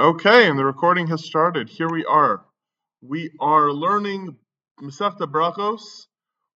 Okay, 0.00 0.48
and 0.48 0.56
the 0.56 0.64
recording 0.64 1.08
has 1.08 1.24
started. 1.24 1.68
Here 1.68 1.88
we 1.90 2.04
are. 2.04 2.44
We 3.02 3.32
are 3.40 3.72
learning 3.72 4.36
Masechta 4.80 5.26
Brachos. 5.26 6.06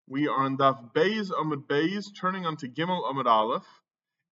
We 0.07 0.29
are 0.29 0.45
on 0.45 0.55
Daf 0.55 0.93
Beis 0.93 1.29
Amud 1.29 1.67
Beis, 1.67 2.05
turning 2.17 2.45
onto 2.45 2.69
Gimel 2.69 3.03
Amud 3.03 3.25
Aleph, 3.25 3.65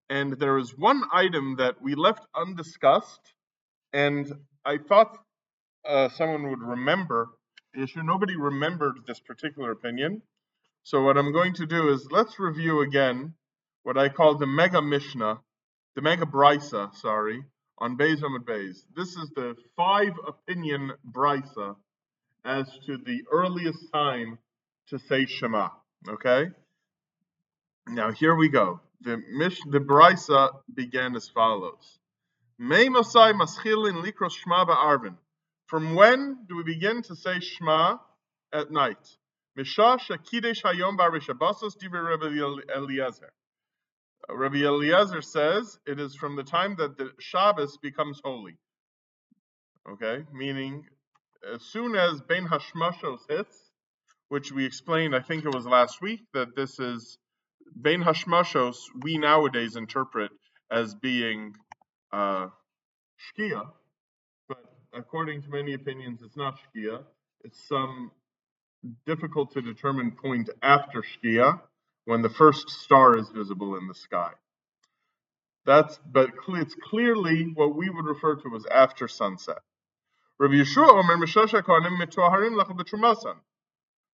and 0.10 0.40
there 0.40 0.58
is 0.58 0.78
one 0.78 1.04
item 1.12 1.58
that 1.58 1.82
we 1.82 1.94
left 1.94 2.26
undiscussed, 2.34 3.34
and 3.92 4.32
I 4.64 4.78
thought 4.78 5.18
uh, 5.86 6.08
someone 6.08 6.50
would 6.50 6.62
remember 6.62 7.32
the 7.74 7.84
issue. 7.84 8.04
Nobody 8.04 8.38
remembered 8.38 8.96
this 9.06 9.20
particular 9.20 9.72
opinion, 9.72 10.22
so 10.84 11.04
what 11.04 11.18
I'm 11.18 11.34
going 11.34 11.56
to 11.56 11.66
do 11.66 11.90
is 11.90 12.08
let's 12.12 12.40
review 12.40 12.80
again 12.80 13.34
what 13.84 13.98
I 13.98 14.08
call 14.08 14.36
the 14.36 14.48
Mega 14.48 14.82
Mishnah, 14.82 15.42
the 15.98 16.02
Mega 16.02 16.26
Brisa, 16.26 16.96
sorry 16.96 17.44
on 17.82 17.98
Beis 17.98 18.22
Amud 18.22 18.46
Beis. 18.46 18.84
This 18.96 19.10
is 19.18 19.32
the 19.36 19.56
five 19.76 20.14
opinion 20.28 20.92
brisa 21.12 21.76
as 22.46 22.68
to 22.86 22.98
the 22.98 23.24
earliest 23.32 23.92
time 23.92 24.38
to 24.90 25.00
say 25.00 25.26
Shema. 25.26 25.70
Okay. 26.08 26.52
Now 27.88 28.12
here 28.12 28.36
we 28.36 28.50
go. 28.50 28.80
The 29.02 29.18
mish 29.34 29.60
the 29.68 29.80
brisa 29.80 30.52
began 30.72 31.16
as 31.16 31.28
follows. 31.30 31.98
May 32.60 32.88
Masai 32.88 33.34
Maschilin 33.34 34.04
Likros 34.06 34.34
Shema 34.34 34.66
Ba'arvin. 34.66 35.16
From 35.66 35.96
when 35.96 36.46
do 36.48 36.58
we 36.58 36.64
begin 36.64 37.02
to 37.02 37.16
say 37.16 37.40
Shema 37.40 37.98
at 38.54 38.70
night? 38.70 39.18
Misha 39.56 39.98
Shakidesh 39.98 40.62
Hayom 40.62 40.98
Bar 40.98 41.10
Rishabasos 41.10 41.76
Divrei 41.82 42.62
Eliezer. 42.76 43.34
Rabbi 44.30 44.64
Eliezer 44.64 45.22
says 45.22 45.80
it 45.86 46.00
is 46.00 46.16
from 46.16 46.36
the 46.36 46.44
time 46.44 46.76
that 46.78 46.98
the 46.98 47.12
Shabbos 47.20 47.78
becomes 47.78 48.22
holy. 48.24 48.58
Okay, 49.90 50.24
meaning 50.32 50.86
as 51.54 51.64
soon 51.64 51.96
as 51.96 52.22
Ben 52.22 52.48
Hashmashos 52.48 53.20
hits, 53.30 53.72
which 54.30 54.52
we 54.52 54.66
explained, 54.66 55.16
I 55.16 55.22
think 55.22 55.44
it 55.46 55.54
was 55.54 55.66
last 55.66 56.02
week, 56.02 56.22
that 56.34 56.56
this 56.56 56.80
is 56.80 57.18
Ben 57.76 58.04
Hashmashos, 58.04 58.76
we 59.02 59.18
nowadays 59.18 59.76
interpret 59.76 60.32
as 60.70 60.94
being 60.96 61.54
uh, 62.14 62.48
Shkia, 63.20 63.70
but 64.48 64.64
according 64.94 65.42
to 65.44 65.50
many 65.50 65.74
opinions, 65.74 66.22
it's 66.22 66.38
not 66.38 66.60
Shkia. 66.60 67.04
It's 67.44 67.68
some 67.68 68.12
difficult 69.06 69.54
to 69.54 69.62
determine 69.62 70.12
point 70.12 70.50
after 70.62 71.02
Shkia 71.02 71.60
when 72.12 72.22
the 72.22 72.30
first 72.30 72.70
star 72.70 73.18
is 73.18 73.30
visible 73.30 73.78
in 73.78 73.88
the 73.88 73.94
sky. 73.94 74.32
That's 75.66 75.98
but 76.06 76.32
it's 76.50 76.76
clearly 76.76 77.44
what 77.54 77.74
we 77.74 77.90
would 77.90 78.04
refer 78.04 78.36
to 78.36 78.54
as 78.54 78.66
after 78.66 79.08
sunset. 79.08 79.60
Rabbi 80.38 80.56
Yeshua 80.56 80.90
Omer 80.90 81.16
Meshasha 81.16 81.62
Kohanim 81.62 81.96
B'Trumasan. 81.98 83.36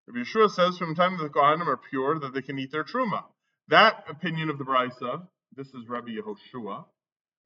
Rabbi 0.08 0.18
Yeshua 0.18 0.50
says 0.50 0.76
from 0.76 0.90
the 0.90 0.94
time 0.94 1.16
that 1.16 1.22
the 1.22 1.30
Kohanim 1.30 1.68
are 1.68 1.78
pure 1.78 2.18
that 2.18 2.34
they 2.34 2.42
can 2.42 2.58
eat 2.58 2.70
their 2.70 2.84
truma. 2.84 3.24
That 3.68 4.04
opinion 4.10 4.50
of 4.50 4.58
the 4.58 4.64
Brisa, 4.64 5.26
this 5.56 5.68
is 5.68 5.88
Rabbi 5.88 6.10
Yehoshua, 6.18 6.84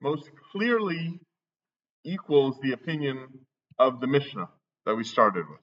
most 0.03 0.28
clearly 0.51 1.21
equals 2.05 2.59
the 2.61 2.73
opinion 2.73 3.28
of 3.78 4.01
the 4.01 4.09
Mishnah 4.09 4.48
that 4.84 4.97
we 4.97 5.05
started 5.05 5.48
with. 5.48 5.61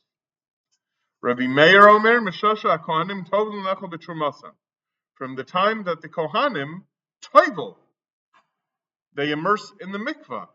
Rabbi 1.22 1.48
Meir 1.48 1.90
Omer 1.90 2.22
Meshasha 2.22 2.82
Kohanim 2.86 3.30
Tovim 3.30 3.66
Lachal 3.66 3.92
B'Trumasan 3.92 4.54
from 5.18 5.36
the 5.36 5.44
time 5.44 5.84
that 5.86 6.02
the 6.02 6.10
Kohanim 6.10 6.84
toivel, 7.34 7.76
they 9.16 9.32
immerse 9.32 9.72
in 9.82 9.92
the 9.92 9.98
mikvah 9.98 10.48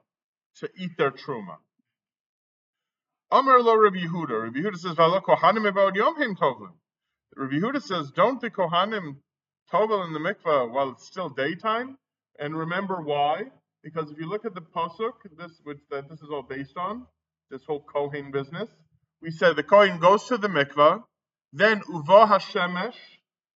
to 0.57 0.69
eat 0.77 0.97
their 0.97 1.11
truma. 1.11 1.57
Amar 3.31 3.61
lo 3.61 3.75
Rabbi 3.77 3.99
Yehuda. 3.99 4.45
Rabbi 4.45 4.59
Yehuda 4.59 4.77
says, 4.77 4.95
"V'alo 4.95 5.23
Kohanim 5.23 5.69
about 5.69 5.95
Yom 5.95 6.17
Heim 6.17 6.37
tovlim." 6.37 6.75
Rabbi 7.35 7.55
Yehuda 7.55 7.83
says, 7.83 8.11
"Don't 8.13 8.41
the 8.41 8.51
Kohanim 8.51 9.17
tovel 9.73 10.07
in 10.07 10.13
the 10.13 10.21
mikvah 10.21 10.71
while 10.71 10.91
it's 10.91 11.07
still 11.07 11.31
daytime?" 11.31 11.99
And 12.39 12.57
remember 12.57 13.01
why? 13.01 13.51
Because 13.83 14.11
if 14.11 14.19
you 14.19 14.29
look 14.29 14.45
at 14.45 14.55
the 14.55 14.61
pasuk, 14.61 15.15
this 15.37 15.61
which 15.65 15.81
that 15.91 16.09
this 16.09 16.21
is 16.21 16.31
all 16.31 16.43
based 16.43 16.77
on, 16.77 17.07
this 17.51 17.65
whole 17.65 17.83
Kohen 17.83 18.31
business, 18.31 18.71
we 19.21 19.31
said 19.31 19.57
the 19.57 19.63
Kohen 19.63 19.99
goes 19.99 20.25
to 20.27 20.37
the 20.39 20.49
mikvah, 20.49 21.03
then 21.53 21.83
uva 21.89 22.27
hashemesh, 22.27 22.97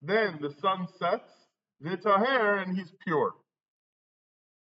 then 0.03 0.39
the 0.41 0.53
sun 0.61 0.87
sets, 0.99 1.31
v'taher, 1.83 2.61
and 2.61 2.77
he's 2.77 2.91
pure. 3.05 3.33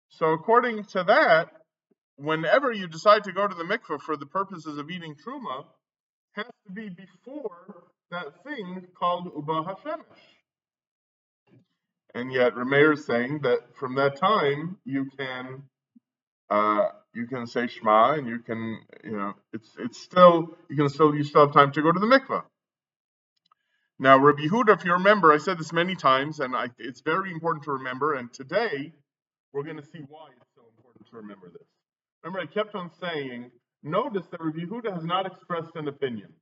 So 0.09 0.33
according 0.33 0.85
to 0.85 1.03
that, 1.03 1.49
whenever 2.17 2.71
you 2.71 2.87
decide 2.87 3.23
to 3.23 3.31
go 3.31 3.47
to 3.47 3.55
the 3.55 3.63
mikveh 3.63 4.01
for 4.01 4.15
the 4.15 4.25
purposes 4.25 4.77
of 4.77 4.89
eating 4.89 5.15
truma, 5.15 5.65
has 6.33 6.45
to 6.45 6.73
be 6.73 6.89
before 6.89 7.83
that 8.11 8.43
thing 8.43 8.85
called 8.97 9.31
uba 9.35 9.63
hashemesh. 9.63 10.03
And 12.13 12.31
yet 12.31 12.55
Rameir 12.55 12.93
is 12.93 13.05
saying 13.05 13.39
that 13.43 13.75
from 13.75 13.95
that 13.95 14.17
time 14.17 14.77
you 14.85 15.09
can 15.17 15.63
uh, 16.49 16.89
you 17.13 17.27
can 17.27 17.47
say 17.47 17.67
Shema 17.67 18.13
and 18.13 18.27
you 18.27 18.39
can 18.39 18.79
you 19.03 19.17
know 19.17 19.33
it's 19.53 19.69
it's 19.79 20.01
still 20.01 20.57
you 20.69 20.75
can 20.75 20.89
still 20.89 21.15
you 21.15 21.23
still 21.23 21.45
have 21.45 21.53
time 21.53 21.71
to 21.71 21.81
go 21.81 21.91
to 21.91 21.99
the 21.99 22.05
mikveh. 22.05 22.43
Now, 24.01 24.17
Rabbi 24.17 24.47
Yehuda, 24.47 24.79
if 24.79 24.83
you 24.83 24.93
remember, 24.93 25.31
I 25.31 25.37
said 25.37 25.59
this 25.59 25.71
many 25.71 25.93
times, 25.95 26.39
and 26.39 26.55
I, 26.55 26.69
it's 26.79 27.01
very 27.01 27.31
important 27.31 27.65
to 27.65 27.73
remember. 27.73 28.15
And 28.15 28.33
today, 28.33 28.93
we're 29.53 29.61
going 29.61 29.77
to 29.77 29.85
see 29.85 29.99
why 30.09 30.29
it's 30.35 30.49
so 30.55 30.63
important 30.75 31.07
to 31.11 31.17
remember 31.17 31.49
this. 31.49 31.67
Remember, 32.23 32.39
I 32.39 32.51
kept 32.51 32.73
on 32.73 32.89
saying, 32.99 33.51
notice 33.83 34.25
that 34.31 34.41
Rabbi 34.41 34.61
Yehuda 34.61 34.91
has 34.91 35.05
not 35.05 35.27
expressed 35.27 35.75
an 35.75 35.87
opinion. 35.87 36.33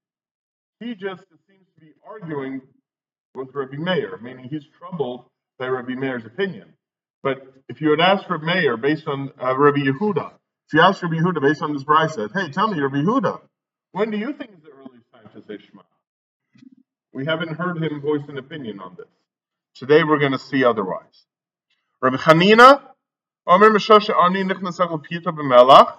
He 0.79 0.95
just 0.95 1.25
seems 1.49 1.67
to 1.75 1.81
be 1.81 1.91
arguing 2.07 2.61
with 3.35 3.49
Rabbi 3.53 3.75
Meir, 3.75 4.17
meaning 4.21 4.47
he's 4.49 4.63
troubled 4.79 5.25
by 5.57 5.67
Rabbi 5.67 5.95
Meir's 5.95 6.25
opinion. 6.25 6.71
But 7.23 7.45
if 7.67 7.81
you 7.81 7.89
had 7.89 7.99
asked 7.99 8.29
Rabbi 8.29 8.45
Meir 8.45 8.77
based 8.77 9.05
on 9.05 9.33
uh, 9.37 9.57
Rabbi 9.57 9.79
Yehuda, 9.79 10.31
if 10.67 10.73
you 10.75 10.79
asked 10.79 11.03
Rabbi 11.03 11.15
Yehuda 11.15 11.41
based 11.41 11.61
on 11.61 11.73
this 11.73 11.83
brisa, 11.83 12.29
hey, 12.33 12.51
tell 12.51 12.69
me, 12.69 12.79
Rabbi 12.79 13.01
Yehuda, 13.01 13.41
when 13.91 14.11
do 14.11 14.17
you 14.17 14.31
think 14.31 14.51
is 14.51 14.63
the 14.63 14.69
earliest 14.69 15.11
time 15.11 15.29
to 15.35 15.45
say 15.45 15.61
Shema? 15.61 15.81
We 17.19 17.25
haven't 17.25 17.57
heard 17.57 17.83
him 17.83 17.99
voice 17.99 18.21
an 18.29 18.37
opinion 18.37 18.79
on 18.79 18.95
this. 18.95 19.09
Today 19.75 20.05
we're 20.05 20.19
going 20.19 20.31
to 20.31 20.39
see 20.39 20.63
otherwise. 20.63 21.25
Rabbi 22.01 22.15
Chanina, 22.15 22.81
Omer 23.45 23.71
Meshosha 23.71 24.15
Ani 24.17 24.45
Pita 24.45 25.33
b'melach. 25.33 25.97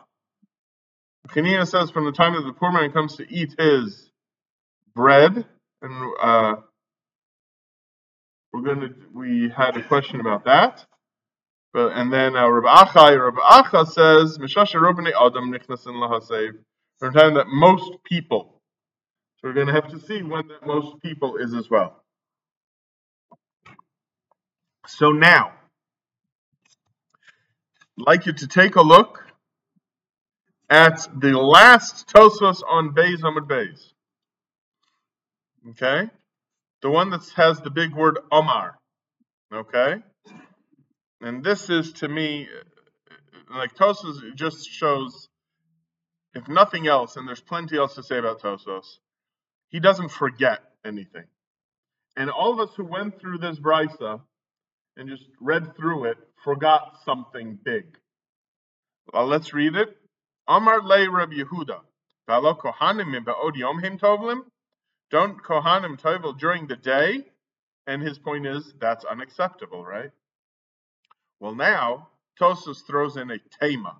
Chanina 1.28 1.68
says 1.68 1.90
from 1.90 2.06
the 2.06 2.12
time 2.12 2.32
that 2.32 2.44
the 2.46 2.54
poor 2.54 2.72
man 2.72 2.90
comes 2.90 3.16
to 3.16 3.26
eat 3.30 3.54
his 3.58 4.10
bread, 4.94 5.44
and 5.82 6.12
uh, 6.22 6.54
we're 8.54 8.62
going 8.62 8.80
to 8.80 8.94
we 9.12 9.52
had 9.54 9.76
a 9.76 9.82
question 9.82 10.20
about 10.20 10.46
that. 10.46 10.86
But 11.74 11.92
and 11.92 12.10
then 12.10 12.34
uh, 12.34 12.48
Rabbi 12.48 12.84
Achai, 12.84 13.22
Rabbi 13.22 13.40
Acha 13.40 13.86
says 13.86 14.38
Meshasha 14.38 14.76
Adam 14.76 15.52
Nichnasin 15.52 15.96
Lahasev. 16.00 16.52
From 16.98 17.12
the 17.12 17.20
time 17.20 17.34
that 17.34 17.48
most 17.48 18.02
people 18.04 18.59
so 19.40 19.48
we're 19.48 19.54
going 19.54 19.68
to 19.68 19.72
have 19.72 19.88
to 19.88 19.98
see 19.98 20.22
when 20.22 20.48
that 20.48 20.66
most 20.66 21.00
people 21.00 21.36
is 21.36 21.54
as 21.54 21.70
well. 21.70 22.02
So 24.86 25.12
now, 25.12 25.52
I'd 27.98 28.06
like 28.06 28.26
you 28.26 28.34
to 28.34 28.46
take 28.46 28.76
a 28.76 28.82
look 28.82 29.24
at 30.68 31.08
the 31.18 31.38
last 31.38 32.06
Tosfos 32.08 32.60
on 32.68 32.94
Beis 32.94 33.20
Amud 33.20 33.48
Beis. 33.48 33.92
Okay? 35.70 36.10
The 36.82 36.90
one 36.90 37.08
that 37.10 37.26
has 37.36 37.60
the 37.60 37.70
big 37.70 37.94
word 37.94 38.18
Omar. 38.30 38.78
Okay? 39.54 39.96
And 41.22 41.42
this 41.42 41.70
is 41.70 41.94
to 41.94 42.08
me, 42.08 42.46
like 43.50 43.74
Tosfos 43.74 44.34
just 44.34 44.68
shows, 44.68 45.28
if 46.34 46.46
nothing 46.46 46.86
else, 46.86 47.16
and 47.16 47.26
there's 47.26 47.40
plenty 47.40 47.78
else 47.78 47.94
to 47.94 48.02
say 48.02 48.18
about 48.18 48.42
Tosfos, 48.42 48.84
he 49.70 49.80
doesn't 49.80 50.10
forget 50.10 50.60
anything. 50.84 51.24
And 52.16 52.30
all 52.30 52.52
of 52.52 52.68
us 52.68 52.74
who 52.76 52.84
went 52.84 53.20
through 53.20 53.38
this 53.38 53.58
brisa 53.58 54.20
and 54.96 55.08
just 55.08 55.24
read 55.40 55.76
through 55.76 56.04
it 56.04 56.18
forgot 56.44 56.98
something 57.04 57.58
big. 57.64 57.98
Well, 59.12 59.26
let's 59.26 59.54
read 59.54 59.74
it. 59.76 59.96
Amar 60.46 60.82
le 60.82 61.10
Reb 61.10 61.30
Yehuda. 61.30 61.80
Valo 62.28 62.58
kohanim 62.58 63.24
ba'od 63.24 63.56
yomhim 63.56 63.98
tovlim. 63.98 64.40
Don't 65.10 65.42
kohanim 65.42 66.00
tovel 66.00 66.36
during 66.38 66.66
the 66.66 66.76
day. 66.76 67.24
And 67.86 68.02
his 68.02 68.18
point 68.18 68.46
is 68.46 68.74
that's 68.80 69.04
unacceptable, 69.04 69.84
right? 69.84 70.10
Well, 71.40 71.54
now 71.54 72.08
Tosfos 72.38 72.86
throws 72.86 73.16
in 73.16 73.30
a 73.30 73.38
tema. 73.60 73.96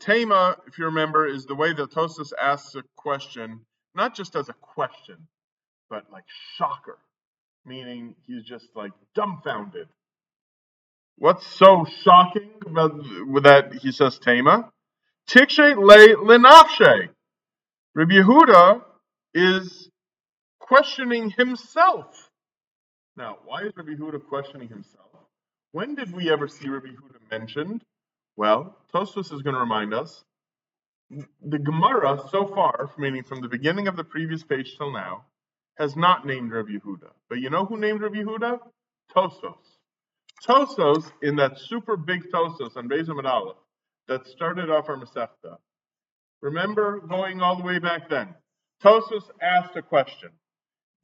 Tema, 0.00 0.56
if 0.66 0.78
you 0.78 0.86
remember, 0.86 1.26
is 1.26 1.46
the 1.46 1.54
way 1.54 1.72
that 1.72 1.90
Tosfos 1.90 2.32
asks 2.40 2.74
a 2.76 2.82
question 2.96 3.60
not 3.98 4.14
just 4.14 4.36
as 4.36 4.48
a 4.48 4.54
question, 4.54 5.16
but 5.90 6.04
like 6.10 6.24
shocker, 6.56 6.98
meaning 7.66 8.14
he's 8.26 8.44
just 8.44 8.68
like 8.74 8.92
dumbfounded. 9.14 9.88
What's 11.18 11.46
so 11.46 11.84
shocking 12.04 12.50
about 12.64 12.96
that 13.42 13.74
he 13.82 13.90
says 13.92 14.18
Tama? 14.18 14.70
Tikshe 15.28 15.76
le 15.76 16.14
lenafshe. 16.24 17.08
Rabbi 17.94 18.14
Yehuda 18.14 18.82
is 19.34 19.90
questioning 20.60 21.30
himself. 21.30 22.30
Now, 23.16 23.38
why 23.44 23.62
is 23.62 23.72
Rabbi 23.76 23.94
Yehuda 23.94 24.24
questioning 24.28 24.68
himself? 24.68 25.10
When 25.72 25.96
did 25.96 26.14
we 26.14 26.30
ever 26.30 26.46
see 26.46 26.68
Rabbi 26.68 26.86
Yehuda 26.86 27.30
mentioned? 27.32 27.82
Well, 28.36 28.76
Tosfos 28.94 29.32
is 29.32 29.42
going 29.42 29.54
to 29.54 29.60
remind 29.60 29.92
us. 29.92 30.24
The 31.10 31.58
Gemara 31.58 32.28
so 32.30 32.46
far, 32.46 32.90
meaning 32.98 33.22
from 33.22 33.40
the 33.40 33.48
beginning 33.48 33.88
of 33.88 33.96
the 33.96 34.04
previous 34.04 34.42
page 34.42 34.76
till 34.76 34.92
now, 34.92 35.24
has 35.78 35.96
not 35.96 36.26
named 36.26 36.52
Rabbi 36.52 36.72
Yehuda. 36.72 37.10
But 37.28 37.38
you 37.38 37.50
know 37.50 37.64
who 37.64 37.78
named 37.78 38.02
Rabbi 38.02 38.18
Yehuda? 38.18 38.58
Tosfos. 39.14 39.78
Tosfos, 40.46 41.10
in 41.22 41.36
that 41.36 41.58
super 41.58 41.96
big 41.96 42.30
Tosfos 42.30 42.76
on 42.76 42.88
Beis 42.88 43.08
Aleph 43.08 43.56
that 44.06 44.26
started 44.26 44.70
off 44.70 44.88
our 44.88 44.96
Masechta, 44.96 45.58
remember 46.42 47.00
going 47.00 47.40
all 47.40 47.56
the 47.56 47.64
way 47.64 47.78
back 47.78 48.10
then, 48.10 48.34
Tosfos 48.82 49.24
asked 49.40 49.76
a 49.76 49.82
question. 49.82 50.30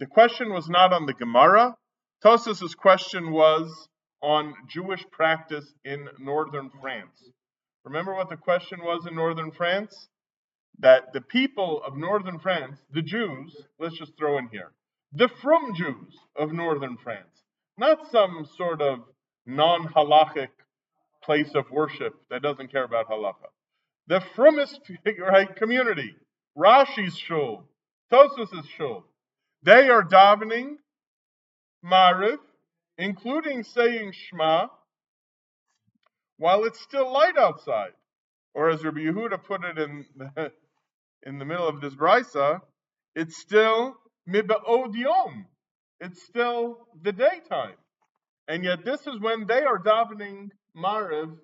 The 0.01 0.07
question 0.07 0.53
was 0.53 0.69
not 0.69 0.93
on 0.93 1.07
the 1.07 1.15
Gemara. 1.15 1.77
Tosfos' 2.23 2.77
question 2.77 3.33
was 3.33 3.89
on 4.23 4.55
Jewish 4.69 5.05
practice 5.11 5.73
in 5.85 6.09
northern 6.19 6.71
France. 6.81 7.31
Remember 7.85 8.15
what 8.15 8.31
the 8.31 8.37
question 8.37 8.81
was 8.83 9.07
in 9.07 9.15
northern 9.15 9.51
France? 9.51 10.09
That 10.81 11.13
the 11.13 11.21
people 11.21 11.83
of 11.87 11.97
northern 11.97 12.39
France, 12.39 12.79
the 12.93 13.03
Jews, 13.03 13.55
let's 13.79 13.97
just 13.97 14.17
throw 14.19 14.39
in 14.39 14.49
here, 14.49 14.73
the 15.13 15.29
from 15.29 15.75
Jews 15.75 16.17
of 16.37 16.53
northern 16.53 16.97
France, 16.97 17.45
not 17.79 18.11
some 18.11 18.49
sort 18.57 18.83
of 18.83 19.01
non 19.47 19.87
halachic 19.87 20.49
place 21.23 21.55
of 21.55 21.71
worship 21.71 22.15
that 22.31 22.43
doesn't 22.43 22.73
care 22.73 22.85
about 22.85 23.09
halacha. 23.09 23.51
The 24.09 24.21
fromest 24.37 24.81
right, 25.21 25.55
community, 25.55 26.17
Rashi's 26.59 27.17
shul, 27.17 27.69
Tosfos' 28.13 28.69
shul, 28.77 29.05
they 29.63 29.89
are 29.89 30.03
davening 30.03 30.77
Mariv 31.85 32.39
including 32.99 33.65
saying 33.65 34.13
Shema, 34.13 34.69
while 36.39 36.65
it's 36.65 36.81
still 36.81 37.13
light 37.13 37.37
outside. 37.37 37.93
Or 38.55 38.71
as 38.71 38.85
Rabbi 38.85 39.01
Yehuda 39.01 39.43
put 39.45 39.65
it 39.65 39.79
in 39.79 40.05
the, 40.17 40.53
in 41.27 41.39
the 41.39 41.45
middle 41.45 41.67
of 41.67 41.81
this 41.81 41.95
brisa, 41.95 42.61
it's 43.15 43.37
still 43.37 43.97
yom. 44.27 45.47
It's 46.01 46.23
still 46.25 46.89
the 47.03 47.13
daytime. 47.13 47.77
And 48.49 48.65
yet 48.65 48.85
this 48.85 49.01
is 49.07 49.19
when 49.21 49.47
they 49.47 49.63
are 49.63 49.79
davening 49.79 50.51
Mariv 50.77 51.37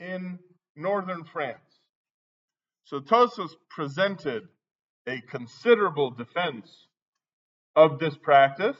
in 0.00 0.38
northern 0.76 1.24
France. 1.24 1.60
So 2.84 3.00
Tosfos 3.00 3.50
presented 3.70 4.48
a 5.06 5.20
considerable 5.20 6.10
defense 6.10 6.70
of 7.76 7.98
this 7.98 8.16
practice 8.16 8.76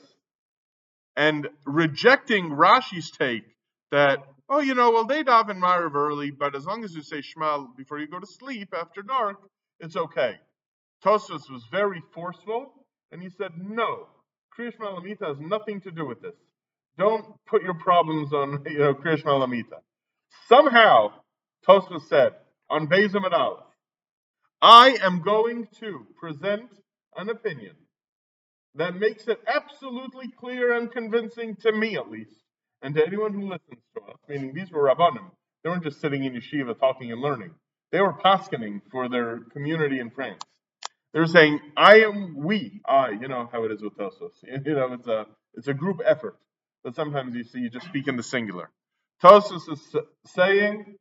and 1.16 1.48
rejecting 1.66 2.50
Rashi's 2.50 3.10
take 3.10 3.44
that, 3.90 4.18
oh, 4.52 4.60
you 4.60 4.74
know, 4.74 4.90
well, 4.90 5.06
they 5.06 5.24
daven 5.24 5.58
Mariv 5.58 5.94
early, 5.94 6.30
but 6.30 6.54
as 6.54 6.66
long 6.66 6.84
as 6.84 6.94
you 6.94 7.02
say 7.02 7.22
Shema 7.22 7.66
before 7.74 7.98
you 7.98 8.06
go 8.06 8.20
to 8.20 8.26
sleep 8.26 8.74
after 8.78 9.00
dark, 9.00 9.38
it's 9.80 9.96
okay. 9.96 10.36
Tosfos 11.02 11.50
was 11.50 11.66
very 11.70 12.02
forceful, 12.12 12.74
and 13.10 13.22
he 13.22 13.30
said, 13.30 13.52
no, 13.56 14.08
Kriyash 14.56 14.76
Malamita 14.76 15.26
has 15.26 15.40
nothing 15.40 15.80
to 15.80 15.90
do 15.90 16.04
with 16.04 16.20
this. 16.20 16.36
Don't 16.98 17.24
put 17.46 17.62
your 17.62 17.74
problems 17.74 18.34
on, 18.34 18.62
you 18.66 18.78
know, 18.78 18.94
Kriyash 18.94 19.24
Malamita. 19.24 19.80
Somehow, 20.48 21.12
Tosfos 21.66 22.06
said, 22.08 22.32
on 22.68 22.88
Bezim 22.88 23.24
Aleph, 23.32 23.64
I 24.60 24.98
am 25.02 25.22
going 25.22 25.66
to 25.80 26.06
present 26.20 26.70
an 27.16 27.30
opinion 27.30 27.74
that 28.74 28.94
makes 28.96 29.26
it 29.28 29.40
absolutely 29.46 30.28
clear 30.38 30.74
and 30.74 30.92
convincing 30.92 31.56
to 31.56 31.72
me 31.72 31.96
at 31.96 32.10
least, 32.10 32.41
and 32.82 32.94
to 32.94 33.06
anyone 33.06 33.32
who 33.32 33.42
listens 33.42 33.80
to 33.94 34.02
us, 34.02 34.18
meaning 34.28 34.52
these 34.54 34.70
were 34.70 34.82
Rabbanim. 34.82 35.30
They 35.62 35.70
weren't 35.70 35.84
just 35.84 36.00
sitting 36.00 36.24
in 36.24 36.34
yeshiva 36.34 36.78
talking 36.78 37.12
and 37.12 37.20
learning. 37.20 37.50
They 37.92 38.00
were 38.00 38.14
paskening 38.14 38.82
for 38.90 39.08
their 39.08 39.40
community 39.52 40.00
in 40.00 40.10
France. 40.10 40.42
They 41.12 41.20
were 41.20 41.26
saying, 41.26 41.60
I 41.76 42.00
am 42.00 42.36
we, 42.36 42.80
I, 42.86 43.10
you 43.10 43.28
know 43.28 43.48
how 43.52 43.64
it 43.64 43.72
is 43.72 43.82
with 43.82 43.96
Tosfos. 43.96 44.32
You 44.64 44.74
know, 44.74 44.92
it's 44.94 45.06
a 45.06 45.26
it's 45.54 45.68
a 45.68 45.74
group 45.74 46.00
effort. 46.04 46.36
But 46.82 46.96
sometimes 46.96 47.34
you 47.34 47.44
see 47.44 47.60
you 47.60 47.70
just 47.70 47.86
speak 47.86 48.08
in 48.08 48.16
the 48.16 48.22
singular. 48.22 48.70
Tosfos 49.22 49.70
is 49.70 49.96
saying, 50.26 50.96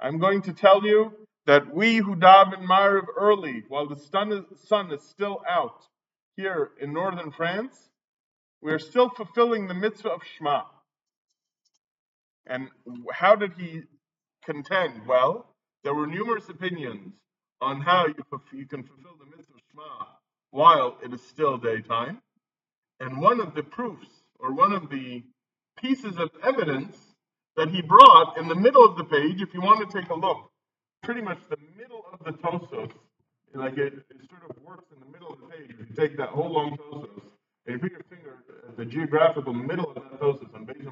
I'm 0.00 0.18
going 0.18 0.42
to 0.42 0.52
tell 0.52 0.84
you 0.84 1.12
that 1.46 1.74
we 1.74 1.96
who 1.96 2.16
daven 2.16 2.66
Mariv 2.66 3.04
early, 3.16 3.62
while 3.68 3.86
the 3.88 3.96
sun 3.96 4.32
is, 4.32 4.44
sun 4.68 4.92
is 4.92 5.02
still 5.02 5.42
out, 5.48 5.84
here 6.36 6.70
in 6.80 6.92
northern 6.92 7.32
France, 7.32 7.76
we 8.62 8.72
are 8.72 8.78
still 8.78 9.10
fulfilling 9.10 9.66
the 9.66 9.74
mitzvah 9.74 10.10
of 10.10 10.20
Shema. 10.36 10.62
And 12.48 12.68
how 13.12 13.36
did 13.36 13.52
he 13.58 13.82
contend? 14.44 15.06
Well, 15.06 15.46
there 15.84 15.94
were 15.94 16.06
numerous 16.06 16.48
opinions 16.48 17.12
on 17.60 17.82
how 17.82 18.06
you, 18.06 18.14
you 18.52 18.66
can 18.66 18.82
fulfill 18.82 19.16
the 19.18 19.36
mitzvah 19.36 19.58
Shema 19.70 20.06
while 20.50 20.96
it 21.04 21.12
is 21.12 21.22
still 21.22 21.58
daytime. 21.58 22.22
And 23.00 23.20
one 23.20 23.40
of 23.40 23.54
the 23.54 23.62
proofs, 23.62 24.08
or 24.40 24.52
one 24.52 24.72
of 24.72 24.88
the 24.90 25.22
pieces 25.80 26.16
of 26.18 26.30
evidence 26.42 26.96
that 27.56 27.68
he 27.68 27.82
brought 27.82 28.38
in 28.38 28.48
the 28.48 28.54
middle 28.54 28.84
of 28.84 28.96
the 28.96 29.04
page, 29.04 29.42
if 29.42 29.52
you 29.52 29.60
want 29.60 29.88
to 29.88 30.00
take 30.00 30.10
a 30.10 30.14
look, 30.14 30.50
pretty 31.02 31.20
much 31.20 31.38
the 31.50 31.58
middle 31.76 32.04
of 32.12 32.24
the 32.24 32.32
Tosfos, 32.32 32.90
like 33.54 33.76
it, 33.76 33.92
it 33.94 34.28
sort 34.28 34.48
of 34.48 34.56
works 34.64 34.84
in 34.92 35.00
the 35.00 35.12
middle 35.12 35.32
of 35.32 35.40
the 35.40 35.46
page. 35.46 35.76
If 35.78 35.90
you 35.90 35.96
take 35.96 36.16
that 36.16 36.30
whole 36.30 36.50
long 36.52 36.76
Tosfos 36.76 37.22
and 37.66 37.74
you 37.74 37.78
put 37.78 37.92
your 37.92 38.02
finger 38.08 38.38
at 38.68 38.76
the 38.76 38.84
geographical 38.84 39.52
middle 39.52 39.90
of 39.90 39.94
that 39.94 40.20
Tosfos 40.20 40.54
on 40.54 40.66
Beis 40.66 40.86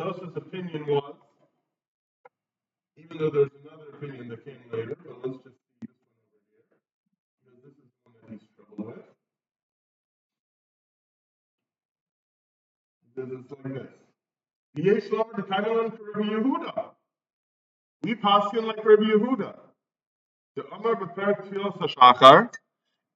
Manala, 0.00 0.14
Tosfos' 0.14 0.36
opinion 0.36 0.86
was, 0.86 1.14
even 2.96 3.18
though 3.18 3.30
there's 3.30 3.50
another 3.62 3.90
opinion 3.96 4.28
that 4.28 4.44
came 4.44 4.58
later, 4.72 4.96
but 5.04 5.26
let's 5.26 5.42
just 5.44 5.56
see 5.56 5.86
this 5.86 5.96
one 6.10 6.32
over 6.44 6.56
here, 6.62 6.72
because 7.44 7.60
this 7.64 7.72
is 7.72 7.90
the 7.94 8.10
one 8.10 8.14
that 8.22 8.32
he's 8.32 8.48
troubled 8.56 8.86
with. 8.86 9.04
Is 13.16 13.30
like 13.52 13.64
this. 13.74 13.92
Rabbi 16.14 16.28
Yehuda. 16.28 16.84
We 18.02 18.14
paskin 18.14 18.64
like 18.64 18.84
Rabbi 18.84 19.02
Yehuda. 19.02 19.58
The 20.56 20.66
Amar 20.72 20.96
Beperek 20.96 21.48
Tfilas 21.48 21.78
HaShachar, 21.78 22.50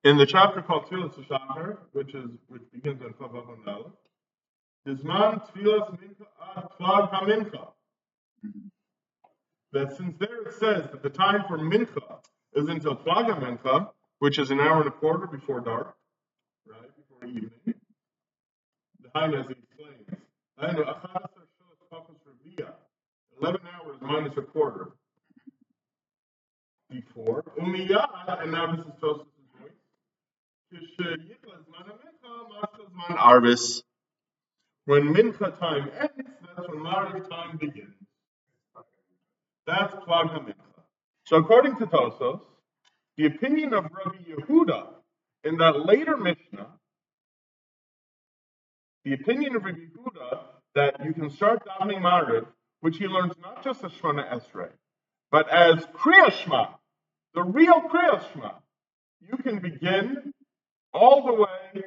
in 0.05 0.19
the 0.19 0.27
chapter 0.27 0.63
called 0.63 0.87
Tfilas 0.87 1.15
HaShachar, 1.15 1.79
which 1.93 2.15
is 2.15 2.31
which 2.49 2.63
begins 2.73 3.03
on 3.03 3.15
Chavav 3.15 3.49
Dizman 4.87 5.41
Tfilas 5.49 5.99
Mincha 5.99 6.27
uh, 6.41 6.61
Ad 6.61 6.69
Plag 6.79 7.11
HaMincha. 7.11 7.69
That 9.73 9.97
since 9.97 10.17
there 10.19 10.43
it 10.43 10.53
says 10.55 10.91
that 10.91 11.03
the 11.03 11.11
time 11.11 11.45
for 11.49 11.59
Mincha 11.59 12.19
is 12.55 12.69
until 12.69 12.95
Plag 12.95 13.27
HaMincha, 13.29 13.89
which 14.19 14.39
is 14.39 14.51
an 14.51 14.61
hour 14.61 14.81
and 14.81 14.89
a 14.89 14.91
quarter 14.91 15.27
before 15.27 15.61
dark, 15.61 15.95
right, 16.67 16.91
before 16.97 17.27
evening, 17.27 17.51
the 19.01 19.09
Hainaz 19.15 19.51
explains, 19.51 20.09
11 23.41 23.61
hours 23.75 23.97
minus 24.01 24.37
a 24.37 24.43
quarter 24.43 24.91
before. 26.91 27.43
Umiyad, 27.59 28.43
and 28.43 28.53
now 28.53 28.77
this 28.77 28.87
is 28.87 28.93
Tosfos' 29.03 29.27
voice. 29.59 29.73
Arvis. 33.11 33.83
When 34.87 35.15
mincha 35.15 35.59
time 35.59 35.91
ends, 35.99 36.31
that's 36.57 36.69
when 36.69 36.79
Mariv 36.79 37.29
time 37.29 37.57
begins. 37.57 37.95
That's 39.67 39.95
Plag 39.95 40.31
HaMincha. 40.31 40.55
So 41.25 41.37
according 41.37 41.77
to 41.79 41.87
Tosfos, 41.87 42.41
the 43.17 43.27
opinion 43.27 43.73
of 43.73 43.85
Rabbi 43.85 44.19
Yehuda 44.29 44.89
in 45.45 45.57
that 45.59 45.87
later 45.87 46.17
Mishnah, 46.17 46.69
the 49.05 49.15
opinion 49.15 49.57
of 49.57 49.65
Rabbi 49.65 49.79
Yehuda 49.79 50.39
that 50.75 51.05
you 51.05 51.15
can 51.15 51.31
start 51.31 51.63
davening 51.67 52.03
Mariv, 52.03 52.47
which 52.81 52.99
he 52.99 53.07
learns 53.07 53.33
not 53.41 53.65
just 53.65 53.83
as 53.85 53.93
Shemona 53.93 54.31
Esrei, 54.35 54.69
but 55.31 55.49
as 55.49 55.87
Kriyashma, 55.87 56.75
the 57.35 57.43
real 57.43 57.81
Kriyashma, 57.83 58.57
you 59.21 59.39
can 59.39 59.61
begin 59.61 60.35
all 60.93 61.25
the 61.25 61.33
way 61.33 61.85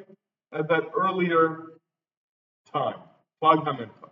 at 0.51 0.67
that 0.69 0.83
earlier 0.95 1.76
time. 2.69 2.99
Plag 3.43 3.65
HaMincha. 3.65 4.09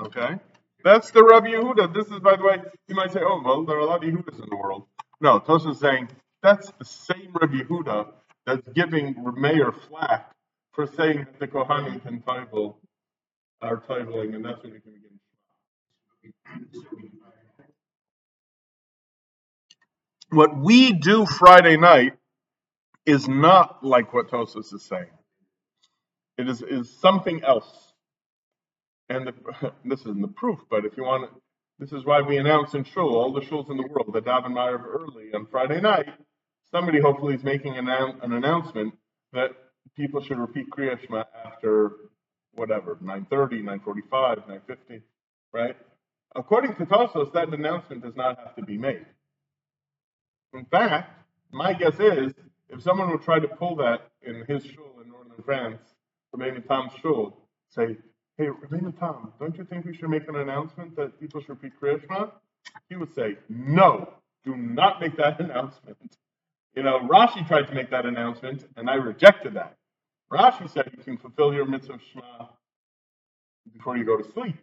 Okay? 0.00 0.36
That's 0.84 1.10
the 1.10 1.24
Rabbi 1.24 1.48
Yehuda. 1.48 1.94
This 1.94 2.06
is, 2.08 2.18
by 2.20 2.36
the 2.36 2.42
way, 2.44 2.56
you 2.88 2.94
might 2.94 3.12
say, 3.12 3.20
oh, 3.22 3.40
well, 3.44 3.64
there 3.64 3.76
are 3.76 3.80
a 3.80 3.86
lot 3.86 4.04
of 4.04 4.10
Yehudas 4.10 4.42
in 4.42 4.48
the 4.50 4.56
world. 4.56 4.86
No, 5.20 5.38
Tosfos 5.40 5.72
is 5.72 5.78
saying 5.78 6.08
that's 6.42 6.72
the 6.78 6.84
same 6.84 7.32
Rabbi 7.40 7.62
Yehuda 7.62 8.08
that's 8.46 8.66
giving 8.74 9.14
Mayor 9.36 9.72
flack 9.72 10.32
for 10.72 10.86
saying 10.86 11.18
that 11.18 11.38
the 11.38 11.46
Kohanim 11.46 12.02
can 12.02 12.22
title, 12.22 12.78
are 13.60 13.78
titling, 13.78 14.34
and 14.34 14.44
that's 14.44 14.58
what 14.58 14.72
you 14.72 14.80
can 14.80 14.92
begin. 14.92 15.10
What 20.30 20.56
we 20.58 20.92
do 20.92 21.26
Friday 21.26 21.76
night 21.76 22.14
is 23.06 23.28
not 23.28 23.84
like 23.84 24.12
what 24.14 24.30
Tosfos 24.30 24.74
is 24.74 24.82
saying. 24.82 25.10
It 26.42 26.48
is, 26.48 26.60
is 26.60 26.90
something 26.90 27.44
else. 27.44 27.92
And 29.08 29.28
the, 29.28 29.72
this 29.84 30.00
isn't 30.00 30.20
the 30.20 30.26
proof, 30.26 30.58
but 30.68 30.84
if 30.84 30.96
you 30.96 31.04
want, 31.04 31.30
this 31.78 31.92
is 31.92 32.04
why 32.04 32.20
we 32.20 32.36
announce 32.36 32.74
in 32.74 32.82
shul, 32.82 33.14
all 33.14 33.32
the 33.32 33.42
shuls 33.42 33.70
in 33.70 33.76
the 33.76 33.86
world, 33.86 34.10
that 34.14 34.24
daven 34.24 34.52
Ma'ariv 34.52 34.84
early 34.84 35.32
on 35.32 35.46
Friday 35.46 35.80
night. 35.80 36.08
Somebody 36.72 37.00
hopefully 37.00 37.34
is 37.34 37.44
making 37.44 37.76
an, 37.76 37.88
an 37.88 38.32
announcement 38.32 38.94
that 39.32 39.50
people 39.96 40.20
should 40.20 40.38
repeat 40.38 40.68
Kriya 40.70 40.98
Shema 41.00 41.24
after 41.44 41.92
whatever, 42.54 42.96
9.30, 42.96 43.62
9.45, 43.84 44.48
9.50, 44.48 45.02
right? 45.52 45.76
According 46.34 46.74
to 46.74 46.86
Tosfos, 46.86 47.32
that 47.34 47.54
announcement 47.54 48.02
does 48.02 48.16
not 48.16 48.38
have 48.38 48.56
to 48.56 48.62
be 48.62 48.78
made. 48.78 49.06
In 50.54 50.64
fact, 50.64 51.08
my 51.52 51.72
guess 51.72 52.00
is 52.00 52.32
if 52.68 52.82
someone 52.82 53.10
would 53.10 53.22
try 53.22 53.38
to 53.38 53.46
pull 53.46 53.76
that 53.76 54.10
in 54.22 54.44
his 54.48 54.64
shul 54.64 55.00
in 55.04 55.10
northern 55.10 55.42
France, 55.44 55.91
Rabbeinu 56.34 56.66
Tam's 56.66 56.92
shul, 57.00 57.36
say, 57.70 57.96
hey, 58.38 58.46
Rabbeinu 58.46 58.98
Tam, 58.98 59.32
don't 59.38 59.56
you 59.56 59.64
think 59.64 59.84
we 59.84 59.96
should 59.96 60.10
make 60.10 60.28
an 60.28 60.36
announcement 60.36 60.96
that 60.96 61.18
people 61.20 61.40
should 61.40 61.50
repeat 61.50 61.72
Krishma? 61.80 62.30
He 62.88 62.96
would 62.96 63.14
say, 63.14 63.36
no, 63.48 64.14
do 64.44 64.56
not 64.56 65.00
make 65.00 65.16
that 65.16 65.40
announcement. 65.44 65.98
You 66.74 66.82
know, 66.84 67.00
Rashi 67.00 67.46
tried 67.46 67.68
to 67.68 67.74
make 67.74 67.90
that 67.90 68.06
announcement, 68.06 68.64
and 68.76 68.88
I 68.88 68.94
rejected 68.94 69.54
that. 69.54 69.76
Rashi 70.32 70.70
said 70.70 70.90
you 70.96 71.02
can 71.02 71.18
fulfill 71.18 71.52
your 71.52 71.66
mitzvah 71.66 71.98
Shema 72.12 72.46
before 73.72 73.96
you 73.96 74.04
go 74.04 74.16
to 74.16 74.32
sleep. 74.32 74.56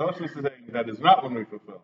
Tosfos 0.00 0.24
is 0.24 0.32
saying 0.32 0.70
that 0.72 0.88
is 0.88 0.98
not 0.98 1.22
when 1.22 1.34
we 1.34 1.44
fulfill 1.44 1.82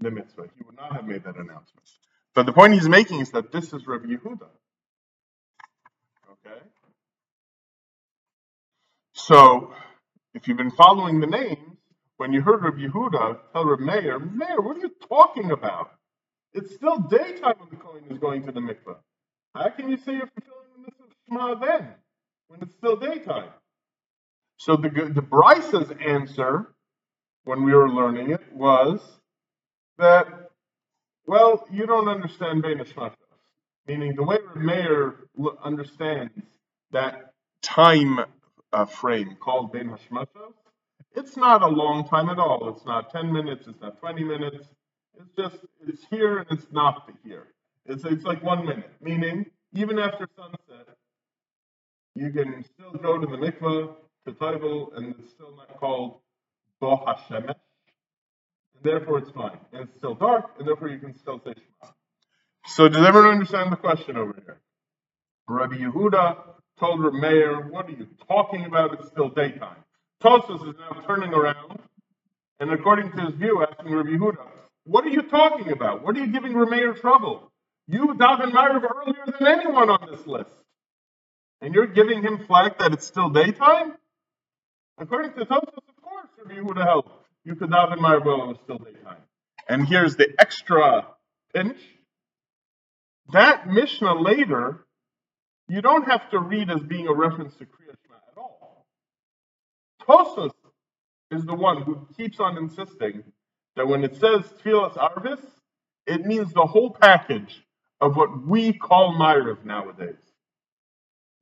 the 0.00 0.10
mitzvah. 0.10 0.44
He 0.56 0.64
would 0.64 0.76
not 0.76 0.92
have 0.94 1.04
made 1.06 1.24
that 1.24 1.36
announcement. 1.36 1.88
But 2.34 2.46
the 2.46 2.52
point 2.52 2.74
he's 2.74 2.88
making 2.88 3.20
is 3.20 3.30
that 3.32 3.50
this 3.50 3.72
is 3.72 3.86
Rabbi 3.86 4.06
Yehuda. 4.06 4.48
Okay? 6.32 6.60
So, 9.26 9.72
if 10.34 10.46
you've 10.46 10.56
been 10.56 10.70
following 10.70 11.18
the 11.18 11.26
names, 11.26 11.58
when 12.16 12.32
you 12.32 12.42
heard 12.42 12.62
Rabbi 12.62 12.86
Yehuda 12.86 13.38
tell 13.52 13.64
Rabbi 13.64 13.82
Meir, 13.82 14.20
Meir, 14.20 14.60
what 14.60 14.76
are 14.76 14.80
you 14.80 14.92
talking 15.08 15.50
about? 15.50 15.90
It's 16.52 16.72
still 16.76 16.98
daytime 16.98 17.56
when 17.58 17.68
the 17.70 17.74
Kohen 17.74 18.04
is 18.08 18.18
going 18.18 18.46
to 18.46 18.52
the 18.52 18.60
mikveh. 18.60 18.94
How 19.52 19.70
can 19.70 19.88
you 19.90 19.96
say 19.96 20.12
you're 20.12 20.28
fulfilling 20.28 20.68
the 20.76 20.82
mitzvah 20.82 21.04
Shema 21.28 21.54
then, 21.56 21.88
when 22.46 22.62
it's 22.62 22.76
still 22.76 22.94
daytime? 22.94 23.48
So 24.58 24.76
the 24.76 24.90
the 24.90 25.22
Brisa's 25.22 25.92
answer, 26.00 26.72
when 27.42 27.64
we 27.64 27.74
were 27.74 27.90
learning 27.90 28.30
it, 28.30 28.42
was 28.52 29.00
that 29.98 30.28
well, 31.26 31.66
you 31.72 31.84
don't 31.86 32.06
understand 32.06 32.62
Bein 32.62 32.80
meaning 33.88 34.14
the 34.14 34.22
way 34.22 34.38
Meir 34.54 35.16
understands 35.64 36.32
that 36.92 37.32
time 37.60 38.20
uh, 38.72 38.84
frame 38.84 39.36
called 39.40 39.72
Bein 39.72 39.88
Hashmashos, 39.90 40.54
it's 41.14 41.36
not 41.36 41.62
a 41.62 41.66
long 41.68 42.06
time 42.08 42.28
at 42.28 42.38
all. 42.38 42.68
It's 42.68 42.84
not 42.84 43.10
10 43.10 43.32
minutes, 43.32 43.66
it's 43.66 43.80
not 43.80 43.98
20 44.00 44.24
minutes. 44.24 44.66
It's 45.18 45.30
just, 45.36 45.64
it's 45.86 46.04
here 46.10 46.38
and 46.38 46.46
it's 46.50 46.70
not 46.70 47.10
here. 47.24 47.48
It's, 47.86 48.04
it's 48.04 48.24
like 48.24 48.42
one 48.42 48.66
minute, 48.66 48.90
meaning 49.00 49.46
even 49.72 49.98
after 49.98 50.28
sunset, 50.36 50.96
you 52.14 52.30
can 52.30 52.64
still 52.64 52.92
go 52.92 53.18
to 53.18 53.26
the 53.26 53.36
mikveh, 53.36 53.94
to 54.26 54.32
Taivel, 54.32 54.96
and 54.96 55.14
it's 55.18 55.30
still 55.30 55.54
not 55.56 55.78
called 55.78 56.20
Bo 56.80 56.96
Hashemesh 56.96 57.54
therefore 58.82 59.18
it's 59.18 59.30
fine. 59.30 59.58
And 59.72 59.82
it's 59.82 59.96
still 59.96 60.14
dark, 60.14 60.52
and 60.58 60.66
therefore 60.66 60.88
you 60.88 60.98
can 60.98 61.16
still 61.18 61.40
say 61.44 61.54
Shema. 61.54 61.92
So 62.66 62.88
does 62.88 63.06
everyone 63.06 63.32
understand 63.32 63.72
the 63.72 63.76
question 63.76 64.16
over 64.16 64.34
here? 64.44 64.60
Rabbi 65.48 65.76
Yehuda 65.76 66.38
told 66.78 67.02
Rabbi 67.02 67.18
Meir, 67.18 67.68
what 67.68 67.86
are 67.86 67.92
you 67.92 68.06
talking 68.28 68.64
about? 68.64 68.94
It's 68.94 69.08
still 69.08 69.28
daytime. 69.28 69.76
Tosfos 70.22 70.68
is 70.68 70.74
now 70.78 71.00
turning 71.06 71.32
around, 71.32 71.78
and 72.60 72.70
according 72.70 73.12
to 73.12 73.26
his 73.26 73.34
view, 73.34 73.64
asking 73.68 73.94
Rabbi 73.94 74.10
Yehuda, 74.10 74.46
what 74.84 75.04
are 75.04 75.10
you 75.10 75.22
talking 75.22 75.72
about? 75.72 76.02
What 76.02 76.16
are 76.16 76.20
you 76.20 76.32
giving 76.32 76.56
Rabbi 76.56 76.98
trouble? 77.00 77.50
You 77.88 78.14
daven 78.14 78.52
Ma'ariv 78.52 78.82
earlier 78.82 79.24
than 79.26 79.46
anyone 79.46 79.90
on 79.90 80.08
this 80.10 80.26
list. 80.26 80.50
And 81.60 81.74
you're 81.74 81.86
giving 81.86 82.22
him 82.22 82.46
flack 82.46 82.78
that 82.78 82.92
it's 82.92 83.06
still 83.06 83.30
daytime? 83.30 83.94
According 84.98 85.32
to 85.34 85.44
Tosfos, 85.44 85.76
of 85.76 86.02
course, 86.02 86.28
Rabbi 86.38 86.60
Yehuda 86.60 86.84
held 86.84 87.10
you 87.44 87.54
could 87.54 87.70
daven 87.70 87.98
Maribel 87.98 88.48
and 88.48 88.58
still 88.64 88.78
daytime. 88.78 89.18
And 89.68 89.86
here's 89.86 90.16
the 90.16 90.28
extra 90.38 91.06
pinch. 91.54 91.78
That 93.32 93.68
Mishnah 93.68 94.20
later, 94.20 94.85
you 95.68 95.82
don't 95.82 96.04
have 96.04 96.30
to 96.30 96.38
read 96.38 96.70
as 96.70 96.80
being 96.80 97.08
a 97.08 97.12
reference 97.12 97.54
to 97.56 97.64
Kriya 97.64 97.94
Shema 98.04 98.16
at 98.16 98.38
all. 98.38 98.86
Tosfos 100.02 100.52
is 101.30 101.44
the 101.44 101.54
one 101.54 101.82
who 101.82 102.06
keeps 102.16 102.38
on 102.40 102.56
insisting 102.56 103.24
that 103.74 103.86
when 103.86 104.04
it 104.04 104.14
says 104.16 104.42
Tfilas 104.64 104.96
Arvis, 104.96 105.40
it 106.06 106.24
means 106.24 106.52
the 106.52 106.66
whole 106.66 106.90
package 106.90 107.62
of 108.00 108.16
what 108.16 108.46
we 108.46 108.72
call 108.72 109.14
Ma'ariv 109.14 109.64
nowadays. 109.64 110.14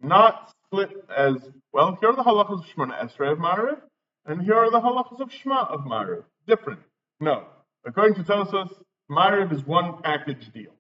Not 0.00 0.52
split 0.66 0.90
as, 1.14 1.36
well, 1.72 1.96
here 2.00 2.10
are 2.10 2.16
the 2.16 2.22
halachas 2.22 2.60
of 2.60 2.66
Shemona 2.66 2.98
Esrei 3.04 3.32
of 3.32 3.38
Ma'ariv, 3.38 3.80
and 4.26 4.42
here 4.42 4.56
are 4.56 4.70
the 4.70 4.80
halachas 4.80 5.20
of 5.20 5.32
Shema 5.32 5.64
of 5.64 5.80
Mariv. 5.80 6.24
Different. 6.46 6.80
No. 7.20 7.44
According 7.86 8.14
to 8.16 8.22
Tosfos, 8.22 8.72
Mariv 9.10 9.52
is 9.52 9.64
one 9.64 10.02
package 10.02 10.50
deal. 10.52 10.72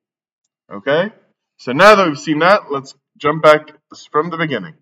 Okay? 0.72 1.12
So 1.58 1.72
now 1.72 1.94
that 1.94 2.08
we've 2.08 2.18
seen 2.18 2.40
that, 2.40 2.72
let's 2.72 2.94
jump 3.18 3.42
back 3.42 3.72
from 4.10 4.30
the 4.30 4.36
beginning. 4.36 4.74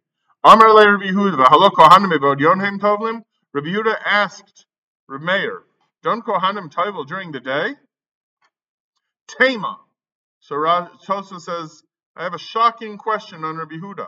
Amar 0.45 0.75
le 0.75 0.93
Rabbi 0.93 1.07
Yehuda, 1.07 1.45
v'halo 1.45 1.71
kohanim 1.71 2.13
ebod 2.17 2.39
yonhem 2.41 2.79
tovlim. 2.79 3.23
Rabbi 3.53 3.69
Yehuda 3.69 3.97
asked 4.05 4.67
Rabbi 5.09 5.25
Meir, 5.25 5.63
don't 6.03 6.25
kohanim 6.25 6.73
tovel 6.73 7.07
during 7.07 7.33
the 7.33 7.41
day? 7.41 7.75
Tema. 9.39 9.79
So 10.41 10.57
Tosfos 10.57 11.43
says, 11.43 11.83
I 12.17 12.25
have 12.25 12.35
a 12.35 12.39
shocking 12.39 12.99
question 12.99 13.45
on 13.45 13.57
Rabbi 13.57 13.77
Yehuda. 13.77 14.07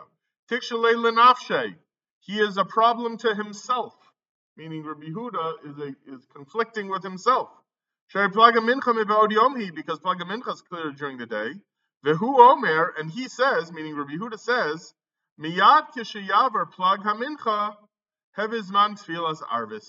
Tikshalei 0.51 0.95
lenafshe. 0.95 1.75
He 2.19 2.39
is 2.39 2.57
a 2.57 2.65
problem 2.65 3.17
to 3.19 3.35
himself 3.35 3.93
meaning 4.57 4.83
Rabbi 4.83 5.07
Huda 5.07 5.53
is, 5.65 5.77
a, 5.77 5.87
is 6.13 6.25
conflicting 6.33 6.89
with 6.89 7.03
himself. 7.03 7.49
Because 8.13 8.31
Plaga 8.31 8.59
Mincha 8.59 10.53
is 10.53 10.61
clear 10.61 10.91
during 10.91 11.17
the 11.17 11.25
day. 11.25 11.51
Vehu 12.05 12.39
Omer, 12.39 12.93
and 12.99 13.09
he 13.09 13.27
says, 13.27 13.71
meaning 13.71 13.95
Rabbi 13.95 14.13
Huda 14.13 14.39
says, 14.39 14.93
Miyad 15.41 15.87
kishayavar 15.97 16.71
plag 16.77 17.03
hamincha 17.03 17.75
hevizman 18.37 19.01
tfilas 19.01 19.41
arvis. 19.41 19.87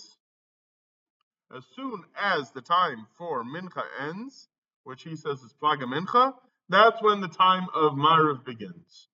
As 1.54 1.64
soon 1.76 2.02
as 2.20 2.50
the 2.52 2.62
time 2.62 3.06
for 3.18 3.44
mincha 3.44 3.82
ends, 4.00 4.48
which 4.84 5.02
he 5.02 5.14
says 5.14 5.40
is 5.42 5.54
plaga 5.62 5.84
mincha, 5.84 6.32
that's 6.68 7.00
when 7.02 7.20
the 7.20 7.28
time 7.28 7.66
of 7.74 7.92
Mariv 7.92 8.44
begins. 8.44 9.08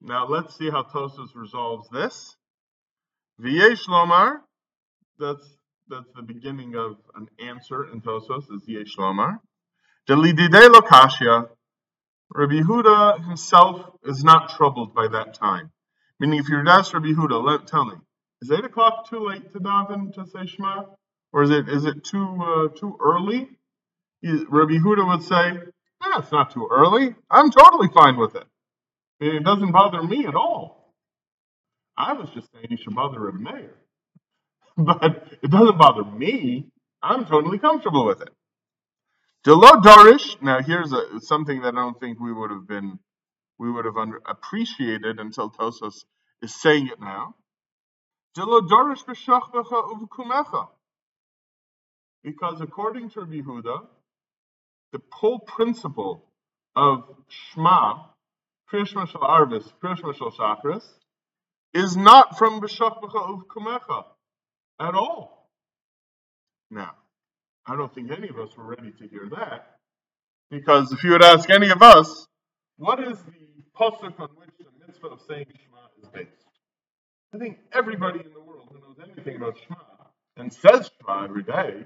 Now 0.00 0.26
let's 0.26 0.56
see 0.56 0.70
how 0.70 0.84
Tosfos 0.84 1.34
resolves 1.34 1.88
this. 1.90 2.34
V'yesh 3.40 3.86
lomar, 3.88 4.38
that's 5.18 5.46
that's 5.88 6.10
the 6.16 6.22
beginning 6.22 6.74
of 6.74 6.96
an 7.14 7.28
answer 7.38 7.92
in 7.92 8.00
Tosfos, 8.00 8.50
is 8.52 8.66
Yesh 8.66 8.96
lomar. 8.96 9.38
Delidide 10.08 10.68
lokashia, 10.68 11.48
Rabbi 12.32 12.60
Huda 12.60 13.24
himself 13.26 13.90
is 14.04 14.22
not 14.22 14.50
troubled 14.50 14.94
by 14.94 15.08
that 15.08 15.34
time. 15.34 15.72
Meaning, 16.20 16.38
if 16.40 16.48
you'd 16.48 16.68
ask 16.68 16.94
Rabbi 16.94 17.08
Huda, 17.08 17.42
let 17.42 17.66
tell 17.66 17.84
me, 17.84 17.94
is 18.40 18.50
eight 18.52 18.64
o'clock 18.64 19.08
too 19.10 19.26
late 19.26 19.52
to 19.52 19.58
daven 19.58 20.14
to 20.14 20.26
say 20.26 20.46
Shema, 20.46 20.84
or 21.32 21.42
is 21.42 21.50
it 21.50 21.68
is 21.68 21.84
it 21.84 22.04
too 22.04 22.38
uh, 22.40 22.68
too 22.68 22.96
early? 23.00 23.48
Rabbi 24.22 24.74
Huda 24.74 25.06
would 25.08 25.22
say, 25.22 25.58
ah, 26.02 26.20
it's 26.20 26.32
not 26.32 26.52
too 26.52 26.68
early. 26.70 27.14
I'm 27.30 27.50
totally 27.50 27.88
fine 27.94 28.16
with 28.16 28.36
it. 28.36 28.46
It 29.20 29.44
doesn't 29.44 29.72
bother 29.72 30.02
me 30.02 30.26
at 30.26 30.34
all. 30.34 30.94
I 31.96 32.12
was 32.12 32.28
just 32.30 32.48
saying 32.52 32.66
you 32.70 32.76
should 32.76 32.94
bother 32.94 33.28
a 33.28 33.32
mayor. 33.32 33.74
But 34.76 35.38
it 35.42 35.50
doesn't 35.50 35.78
bother 35.78 36.04
me. 36.04 36.66
I'm 37.02 37.24
totally 37.24 37.58
comfortable 37.58 38.04
with 38.06 38.20
it. 38.20 38.28
Delo 39.46 39.80
Darish. 39.80 40.42
Now 40.42 40.60
here's 40.60 40.92
a, 40.92 41.20
something 41.20 41.62
that 41.62 41.74
I 41.74 41.76
don't 41.76 42.00
think 42.00 42.18
we 42.18 42.32
would 42.32 42.50
have 42.50 42.66
been 42.66 42.98
we 43.60 43.70
would 43.70 43.84
have 43.84 43.96
under, 43.96 44.20
appreciated 44.26 45.20
until 45.20 45.50
Tosfos 45.50 46.04
is 46.42 46.60
saying 46.60 46.88
it 46.88 47.00
now. 47.00 47.36
Delo 48.34 48.62
Darish 48.62 49.04
b'shachvecha 49.04 49.92
uvkumecha. 49.92 50.66
Because 52.24 52.60
according 52.60 53.10
to 53.10 53.20
Rabbi 53.20 53.40
the 54.92 55.00
whole 55.12 55.38
principle 55.38 56.24
of 56.74 57.04
Shema, 57.28 58.02
Krishma 58.68 59.08
Shal 59.08 59.20
Arvis, 59.20 59.72
Krishma 59.80 60.12
Shal 60.16 60.32
Shachris, 60.32 60.82
is 61.72 61.96
not 61.96 62.36
from 62.36 62.60
B'shachbacha 62.60 63.32
of 63.32 63.46
Kumecha 63.46 64.06
at 64.80 64.94
all. 64.94 65.48
Now, 66.68 66.96
I 67.66 67.76
don't 67.76 67.92
think 67.94 68.10
any 68.10 68.28
of 68.28 68.38
us 68.38 68.56
were 68.56 68.64
ready 68.64 68.92
to 68.92 69.08
hear 69.08 69.28
that. 69.36 69.78
Because 70.50 70.92
if 70.92 71.02
you 71.02 71.10
would 71.10 71.24
ask 71.24 71.50
any 71.50 71.70
of 71.70 71.82
us, 71.82 72.26
what 72.76 73.00
is 73.00 73.18
the 73.22 73.32
pasuk 73.76 74.20
on 74.20 74.28
which 74.36 74.50
the 74.58 74.86
mitzvah 74.86 75.08
of 75.08 75.20
saying 75.28 75.46
Shema 75.46 75.86
is 76.00 76.08
based? 76.08 76.30
I 77.34 77.38
think 77.38 77.58
everybody 77.72 78.20
in 78.20 78.32
the 78.32 78.40
world 78.40 78.68
who 78.70 78.78
knows 78.78 78.96
anything 79.02 79.36
about 79.36 79.58
Shema 79.58 79.76
and 80.36 80.52
says 80.52 80.90
Shema 81.00 81.24
every 81.24 81.42
day, 81.42 81.84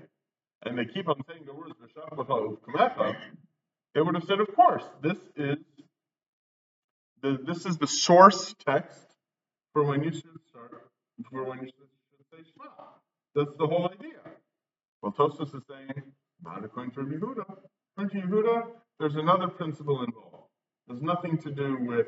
and 0.64 0.78
they 0.78 0.84
keep 0.84 1.08
on 1.08 1.16
saying 1.28 1.44
the 1.46 1.54
words 1.54 1.74
Kamecha, 2.66 3.16
they 3.94 4.02
would 4.02 4.14
have 4.14 4.24
said, 4.24 4.40
of 4.40 4.54
course, 4.54 4.84
this 5.02 5.18
is 5.36 5.56
the 7.22 7.38
this 7.46 7.64
is 7.66 7.78
the 7.78 7.86
source 7.86 8.54
text 8.66 9.00
for 9.72 9.84
when 9.84 10.02
you 10.02 10.12
should 10.12 10.40
start 10.48 10.72
for 11.30 11.44
when 11.44 11.60
you 11.60 11.66
should 11.66 11.88
say 12.32 12.50
Shema. 12.52 12.70
That's 13.34 13.56
the 13.58 13.66
whole 13.66 13.88
idea. 13.88 14.29
Well, 15.02 15.12
Tosfos 15.12 15.54
is 15.54 15.62
saying, 15.68 16.02
not 16.42 16.64
according 16.64 16.92
to 16.92 17.00
Yehuda. 17.00 17.44
According 17.96 18.20
to 18.20 18.26
Yehuda, 18.26 18.62
there's 18.98 19.16
another 19.16 19.48
principle 19.48 20.04
involved. 20.04 20.48
There's 20.86 21.02
nothing 21.02 21.38
to 21.38 21.50
do 21.50 21.78
with 21.80 22.06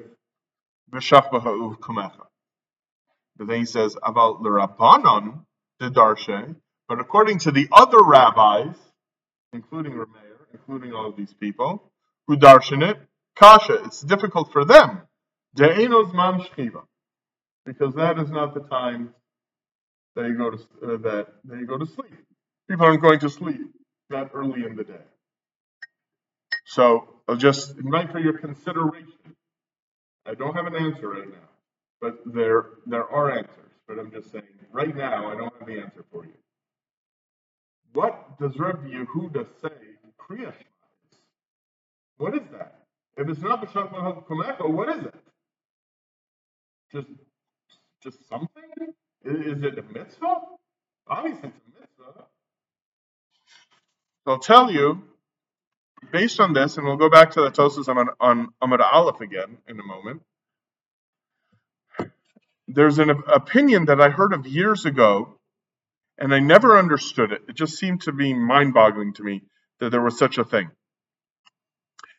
V'shach 0.92 1.30
b'ha'uv 1.30 1.78
kumecha. 1.78 2.26
But 3.36 3.46
then 3.48 3.60
he 3.60 3.64
says, 3.64 3.96
about 4.02 4.42
the 4.42 4.50
Rabbanon, 4.50 5.44
the 5.80 5.88
Darshe, 5.88 6.56
but 6.88 7.00
according 7.00 7.38
to 7.40 7.50
the 7.50 7.68
other 7.72 8.02
rabbis, 8.02 8.76
including 9.52 9.92
Rameir, 9.92 10.36
including 10.52 10.92
all 10.92 11.08
of 11.08 11.16
these 11.16 11.32
people, 11.32 11.90
who 12.26 12.36
darshan 12.36 12.82
it, 12.82 12.98
kasha, 13.36 13.84
it's 13.84 14.02
difficult 14.02 14.52
for 14.52 14.64
them. 14.64 15.02
De'enos 15.56 16.14
man 16.14 16.40
shchiva. 16.40 16.82
Because 17.64 17.94
that 17.94 18.18
is 18.18 18.30
not 18.30 18.54
the 18.54 18.60
time 18.60 19.14
that 20.16 20.26
you 20.26 20.36
go 20.36 20.50
to 20.50 20.56
uh, 20.56 20.96
that, 20.98 21.28
that 21.44 21.58
you 21.58 21.66
go 21.66 21.78
to 21.78 21.86
sleep. 21.86 22.12
People 22.72 22.86
aren't 22.86 23.02
going 23.02 23.18
to 23.18 23.28
sleep 23.28 23.60
that 24.08 24.30
early 24.32 24.64
in 24.64 24.76
the 24.76 24.84
day. 24.84 25.04
So 26.64 27.06
I'll 27.28 27.36
just 27.36 27.76
invite 27.76 28.10
for 28.12 28.18
your 28.18 28.38
consideration. 28.38 29.36
I 30.24 30.32
don't 30.32 30.54
have 30.54 30.66
an 30.66 30.76
answer 30.76 31.10
right 31.10 31.28
now, 31.28 31.48
but 32.00 32.20
there 32.24 32.64
there 32.86 33.06
are 33.06 33.30
answers. 33.30 33.72
But 33.86 33.98
I'm 33.98 34.10
just 34.10 34.32
saying, 34.32 34.44
right 34.72 34.96
now, 34.96 35.30
I 35.30 35.36
don't 35.36 35.52
have 35.58 35.68
the 35.68 35.80
answer 35.80 36.02
for 36.10 36.24
you. 36.24 36.32
What 37.92 38.38
does 38.40 38.58
Rabbi 38.58 38.88
Yehuda 38.88 39.46
say 39.60 39.76
Kriya 40.18 40.48
is? 40.48 41.18
What 42.16 42.34
is 42.34 42.48
that? 42.52 42.84
If 43.18 43.28
it's 43.28 43.42
not 43.42 43.60
the 43.60 43.66
Shachma 43.66 44.26
Kumecha, 44.26 44.66
what 44.70 44.88
is 44.96 45.04
it? 45.04 45.14
Just 46.90 47.08
just 48.02 48.28
something? 48.30 48.64
Is 49.26 49.62
it 49.62 49.78
a 49.78 49.82
mitzvah? 49.92 50.36
Obviously, 51.08 51.50
it's. 51.50 51.61
I'll 54.26 54.38
tell 54.38 54.70
you, 54.70 55.02
based 56.12 56.38
on 56.38 56.52
this, 56.52 56.76
and 56.76 56.86
we'll 56.86 56.96
go 56.96 57.10
back 57.10 57.32
to 57.32 57.40
the 57.42 57.50
Tosfos 57.50 57.88
on, 57.88 58.08
on 58.20 58.48
Amud 58.62 58.80
Aleph 58.80 59.20
again 59.20 59.58
in 59.68 59.80
a 59.80 59.82
moment. 59.82 60.22
There's 62.68 62.98
an 62.98 63.10
opinion 63.10 63.86
that 63.86 64.00
I 64.00 64.10
heard 64.10 64.32
of 64.32 64.46
years 64.46 64.86
ago, 64.86 65.34
and 66.18 66.32
I 66.32 66.38
never 66.38 66.78
understood 66.78 67.32
it. 67.32 67.42
It 67.48 67.56
just 67.56 67.76
seemed 67.78 68.02
to 68.02 68.12
be 68.12 68.32
mind 68.32 68.74
boggling 68.74 69.12
to 69.14 69.24
me 69.24 69.42
that 69.80 69.90
there 69.90 70.00
was 70.00 70.16
such 70.16 70.38
a 70.38 70.44
thing. 70.44 70.70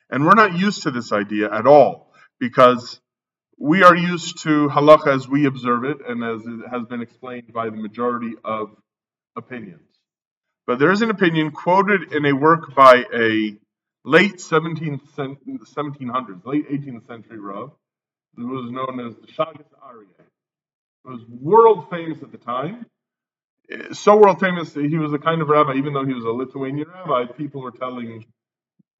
And 0.09 0.25
we're 0.25 0.35
not 0.35 0.57
used 0.57 0.83
to 0.83 0.91
this 0.91 1.13
idea 1.13 1.51
at 1.51 1.65
all 1.65 2.13
because 2.39 2.99
we 3.57 3.83
are 3.83 3.95
used 3.95 4.43
to 4.43 4.67
halacha 4.67 5.07
as 5.07 5.27
we 5.27 5.45
observe 5.45 5.85
it 5.85 5.97
and 6.07 6.23
as 6.23 6.41
it 6.45 6.69
has 6.69 6.83
been 6.85 7.01
explained 7.01 7.53
by 7.53 7.69
the 7.69 7.77
majority 7.77 8.33
of 8.43 8.75
opinions. 9.37 9.92
But 10.65 10.79
there 10.79 10.91
is 10.91 11.01
an 11.01 11.09
opinion 11.09 11.51
quoted 11.51 12.13
in 12.13 12.25
a 12.25 12.33
work 12.33 12.73
by 12.73 13.03
a 13.13 13.57
late 14.05 14.37
17th, 14.37 15.01
1700s, 15.17 16.45
late 16.45 16.69
18th 16.69 17.07
century 17.07 17.39
Rav, 17.39 17.71
who 18.35 18.47
was 18.47 18.71
known 18.71 19.05
as 19.05 19.15
the 19.15 19.27
Shagas 19.27 19.65
Aryeh. 19.83 20.25
It 21.05 21.09
was 21.09 21.21
world 21.27 21.89
famous 21.89 22.21
at 22.23 22.31
the 22.31 22.37
time. 22.37 22.85
Eh, 23.69 23.93
so 23.93 24.15
world 24.15 24.39
famous, 24.39 24.71
that 24.73 24.85
he 24.85 24.97
was 24.97 25.13
a 25.13 25.17
kind 25.17 25.41
of 25.41 25.49
rabbi, 25.49 25.73
even 25.73 25.93
though 25.93 26.05
he 26.05 26.13
was 26.13 26.23
a 26.23 26.29
Lithuanian 26.29 26.87
rabbi, 26.87 27.31
people 27.33 27.61
were 27.61 27.71
telling, 27.71 28.25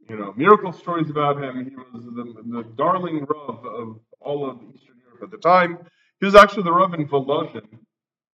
you 0.10 0.18
know, 0.18 0.34
miracle 0.36 0.74
stories 0.74 1.10
about 1.10 1.42
him. 1.42 1.64
He 1.64 1.76
was 1.76 2.04
the, 2.04 2.44
the 2.46 2.64
darling 2.76 3.26
Rav 3.26 3.66
of 3.66 4.00
all 4.20 4.50
of 4.50 4.58
Eastern 4.64 4.96
Europe 5.06 5.24
at 5.24 5.32
the 5.32 5.38
time. 5.38 5.78
He 6.20 6.26
was 6.26 6.36
actually 6.36 6.64
the 6.64 6.74
Rav 6.74 6.94
in 6.94 7.08
Volozhin 7.08 7.68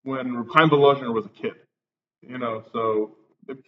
when 0.03 0.35
Reb 0.35 0.47
Chaim 0.51 0.69
Volozhin 0.69 1.13
was 1.13 1.25
a 1.25 1.29
kid. 1.29 1.53
You 2.21 2.37
know, 2.37 2.63
so 2.73 3.15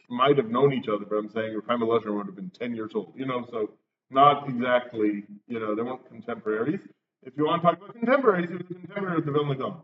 might 0.09 0.37
have 0.37 0.49
known 0.49 0.73
each 0.73 0.87
other, 0.87 1.05
but 1.09 1.15
I'm 1.15 1.29
saying 1.29 1.59
Chaim 1.67 1.79
Volozhin 1.79 2.15
would 2.15 2.27
have 2.27 2.35
been 2.35 2.51
10 2.51 2.75
years 2.75 2.91
old. 2.95 3.13
You 3.15 3.25
know, 3.25 3.45
so 3.49 3.71
not 4.09 4.47
exactly, 4.47 5.23
you 5.47 5.59
know, 5.59 5.75
they 5.75 5.81
weren't 5.81 6.07
contemporaries. 6.07 6.79
If 7.23 7.33
you 7.37 7.45
want 7.45 7.61
to 7.61 7.67
talk 7.67 7.77
about 7.77 7.93
contemporaries, 7.93 8.49
he 8.49 8.55
was 8.55 8.65
a 8.69 8.73
contemporary 8.73 9.17
of 9.17 9.25
the 9.25 9.31
Vilna 9.31 9.55
Gaon. 9.55 9.81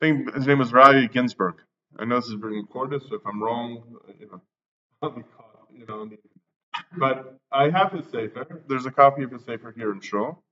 I 0.00 0.06
think 0.06 0.34
his 0.34 0.46
name 0.46 0.58
was 0.58 0.72
Riley 0.72 1.08
Ginsburg. 1.08 1.56
I 1.98 2.04
know 2.04 2.16
this 2.16 2.26
is 2.26 2.34
being 2.34 2.54
recorded, 2.54 3.02
so 3.08 3.16
if 3.16 3.22
I'm 3.26 3.42
wrong, 3.42 3.82
you 4.18 4.26
know, 4.26 4.42
I'll 5.02 5.10
be 5.10 5.22
caught, 5.22 5.68
you 5.72 5.86
know. 5.86 6.10
But 6.98 7.38
I 7.50 7.70
have 7.70 7.92
his 7.92 8.04
sefer. 8.06 8.62
There's 8.68 8.86
a 8.86 8.90
copy 8.90 9.22
of 9.22 9.30
his 9.32 9.44
sefer 9.44 9.72
here 9.76 9.92
in 9.92 10.00
Shul. 10.00 10.42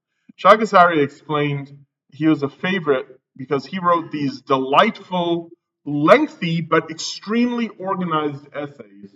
Shagasari 0.42 1.02
explained 1.02 1.76
he 2.12 2.26
was 2.26 2.42
a 2.42 2.48
favorite 2.48 3.06
because 3.36 3.66
he 3.66 3.78
wrote 3.78 4.10
these 4.10 4.40
delightful, 4.40 5.50
lengthy, 5.84 6.60
but 6.60 6.90
extremely 6.90 7.68
organized 7.68 8.46
essays 8.54 9.14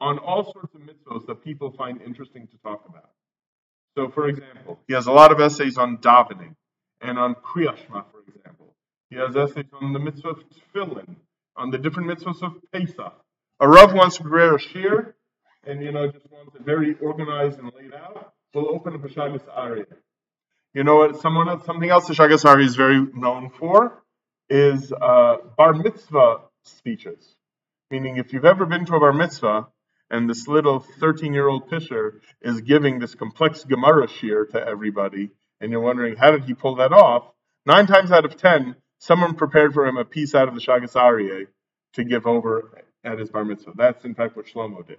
on 0.00 0.18
all 0.18 0.44
sorts 0.52 0.74
of 0.74 0.80
mitzvahs 0.80 1.26
that 1.26 1.42
people 1.44 1.72
find 1.72 2.00
interesting 2.02 2.46
to 2.48 2.58
talk 2.58 2.84
about. 2.88 3.10
So, 3.96 4.08
for 4.10 4.28
example, 4.28 4.80
he 4.86 4.94
has 4.94 5.06
a 5.06 5.12
lot 5.12 5.32
of 5.32 5.40
essays 5.40 5.78
on 5.78 5.98
davening 5.98 6.56
and 7.00 7.18
on 7.18 7.34
kriyashma, 7.34 8.04
for 8.10 8.20
example. 8.26 8.74
He 9.10 9.16
has 9.16 9.36
essays 9.36 9.66
on 9.80 9.92
the 9.92 9.98
mitzvah 9.98 10.30
of 10.30 10.44
tefillin, 10.50 11.16
on 11.56 11.70
the 11.70 11.78
different 11.78 12.08
mitzvahs 12.10 12.42
of 12.42 12.56
Pesach. 12.72 13.14
A 13.60 13.68
Rav 13.68 13.94
wants 13.94 14.16
to 14.16 14.22
prepare 14.22 14.56
a 14.56 14.58
shir, 14.58 15.14
and 15.66 15.82
you 15.82 15.92
know, 15.92 16.10
just 16.10 16.30
wants 16.30 16.54
it 16.56 16.62
very 16.62 16.96
organized 17.00 17.58
and 17.58 17.70
laid 17.76 17.94
out. 17.94 18.32
We'll 18.52 18.68
open 18.68 18.94
up 18.94 19.04
a 19.04 19.08
Shagas 19.08 19.44
Aryeh. 19.56 19.86
You 20.74 20.82
know 20.82 20.96
what? 20.96 21.20
Someone 21.20 21.48
else, 21.48 21.64
something 21.64 21.88
else 21.88 22.08
the 22.08 22.14
Shagas 22.14 22.44
Aryeh 22.44 22.64
is 22.64 22.74
very 22.74 23.00
known 23.14 23.50
for 23.50 24.03
is 24.48 24.92
uh, 24.92 25.36
bar 25.56 25.74
mitzvah 25.74 26.42
speeches. 26.64 27.36
Meaning, 27.90 28.16
if 28.16 28.32
you've 28.32 28.44
ever 28.44 28.66
been 28.66 28.84
to 28.86 28.94
a 28.94 29.00
bar 29.00 29.12
mitzvah 29.12 29.68
and 30.10 30.28
this 30.28 30.46
little 30.48 30.84
13-year-old 31.00 31.68
pisher 31.68 32.20
is 32.42 32.60
giving 32.60 32.98
this 32.98 33.14
complex 33.14 33.64
Gemara 33.64 34.08
shir 34.08 34.46
to 34.46 34.66
everybody, 34.66 35.30
and 35.60 35.70
you're 35.70 35.80
wondering 35.80 36.16
how 36.16 36.30
did 36.30 36.44
he 36.44 36.54
pull 36.54 36.76
that 36.76 36.92
off? 36.92 37.24
Nine 37.66 37.86
times 37.86 38.12
out 38.12 38.24
of 38.24 38.36
ten, 38.36 38.76
someone 38.98 39.34
prepared 39.34 39.72
for 39.72 39.86
him 39.86 39.96
a 39.96 40.04
piece 40.04 40.34
out 40.34 40.48
of 40.48 40.54
the 40.54 40.60
Shagas 40.60 40.94
Aryeh 40.94 41.46
to 41.94 42.04
give 42.04 42.26
over 42.26 42.82
at 43.02 43.18
his 43.18 43.30
bar 43.30 43.44
mitzvah. 43.44 43.72
That's 43.76 44.04
in 44.04 44.14
fact 44.14 44.36
what 44.36 44.46
Shlomo 44.46 44.86
did 44.86 44.98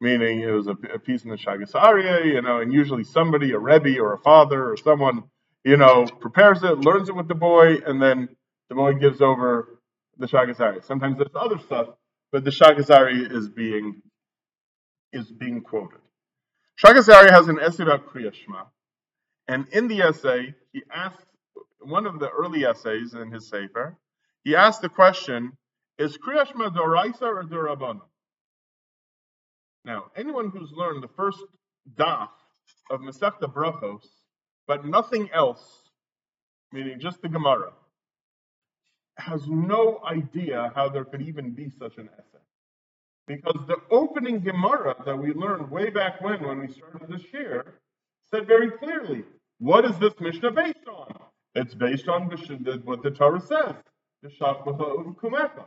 meaning 0.00 0.40
it 0.40 0.50
was 0.50 0.66
a, 0.66 0.76
a 0.94 0.98
piece 0.98 1.24
in 1.24 1.30
the 1.30 1.36
Shagas 1.36 1.72
Aryeh, 1.72 2.26
you 2.26 2.42
know, 2.42 2.60
and 2.60 2.72
usually 2.72 3.04
somebody, 3.04 3.52
a 3.52 3.58
Rebbe 3.58 3.98
or 3.98 4.14
a 4.14 4.18
father 4.18 4.70
or 4.70 4.76
someone, 4.76 5.24
you 5.64 5.76
know, 5.76 6.06
prepares 6.06 6.62
it, 6.62 6.78
learns 6.78 7.08
it 7.08 7.16
with 7.16 7.28
the 7.28 7.34
boy, 7.34 7.76
and 7.86 8.00
then 8.00 8.28
the 8.68 8.74
boy 8.74 8.94
gives 8.94 9.20
over 9.20 9.78
the 10.18 10.26
Shagas 10.26 10.56
Aryeh. 10.56 10.84
Sometimes 10.84 11.18
there's 11.18 11.34
other 11.34 11.58
stuff, 11.58 11.88
but 12.32 12.44
the 12.44 12.50
Shagas 12.50 12.88
Aryeh 12.88 13.30
is 13.32 13.48
being 13.48 14.02
is 15.12 15.30
being 15.30 15.62
quoted. 15.62 16.00
Shagas 16.82 17.08
Aryeh 17.08 17.30
has 17.30 17.48
an 17.48 17.58
essay 17.60 17.84
about 17.84 18.12
Kriya 18.12 18.34
Shema, 18.34 18.64
and 19.48 19.66
in 19.72 19.88
the 19.88 20.02
essay, 20.02 20.54
he 20.72 20.82
asks 20.92 21.24
one 21.80 22.06
of 22.06 22.18
the 22.18 22.28
early 22.28 22.64
essays 22.64 23.14
in 23.14 23.30
his 23.30 23.48
Sefer, 23.48 23.96
he 24.44 24.56
asked 24.56 24.82
the 24.82 24.88
question, 24.88 25.56
is 25.98 26.18
Kriya 26.18 26.46
Shema 26.46 26.70
Doraisa 26.70 27.22
or 27.22 27.44
Dorabana? 27.44 28.02
Now, 29.84 30.06
anyone 30.16 30.50
who's 30.50 30.72
learned 30.72 31.02
the 31.02 31.08
first 31.08 31.42
daf 31.96 32.28
of 32.90 33.00
Masechta 33.00 33.52
Brachos, 33.52 34.04
but 34.66 34.84
nothing 34.84 35.30
else, 35.32 35.62
meaning 36.72 36.98
just 36.98 37.22
the 37.22 37.28
Gemara, 37.28 37.72
has 39.18 39.46
no 39.46 40.00
idea 40.06 40.72
how 40.74 40.88
there 40.88 41.04
could 41.04 41.22
even 41.22 41.52
be 41.52 41.70
such 41.78 41.96
an 41.98 42.08
essay. 42.18 42.44
Because 43.26 43.58
the 43.66 43.76
opening 43.90 44.40
Gemara 44.40 44.94
that 45.04 45.18
we 45.18 45.32
learned 45.32 45.70
way 45.70 45.90
back 45.90 46.20
when, 46.20 46.46
when 46.46 46.60
we 46.60 46.72
started 46.72 47.08
this 47.08 47.24
year, 47.32 47.80
said 48.30 48.46
very 48.46 48.70
clearly, 48.70 49.24
what 49.58 49.84
is 49.84 49.98
this 49.98 50.14
Mishnah 50.20 50.52
based 50.52 50.86
on? 50.88 51.14
It's 51.54 51.74
based 51.74 52.08
on 52.08 52.28
what 52.84 53.02
the 53.02 53.10
Torah 53.10 53.40
says, 53.40 53.74
the 54.22 54.28
Shachmacha 54.28 55.16
Kumecha. 55.16 55.64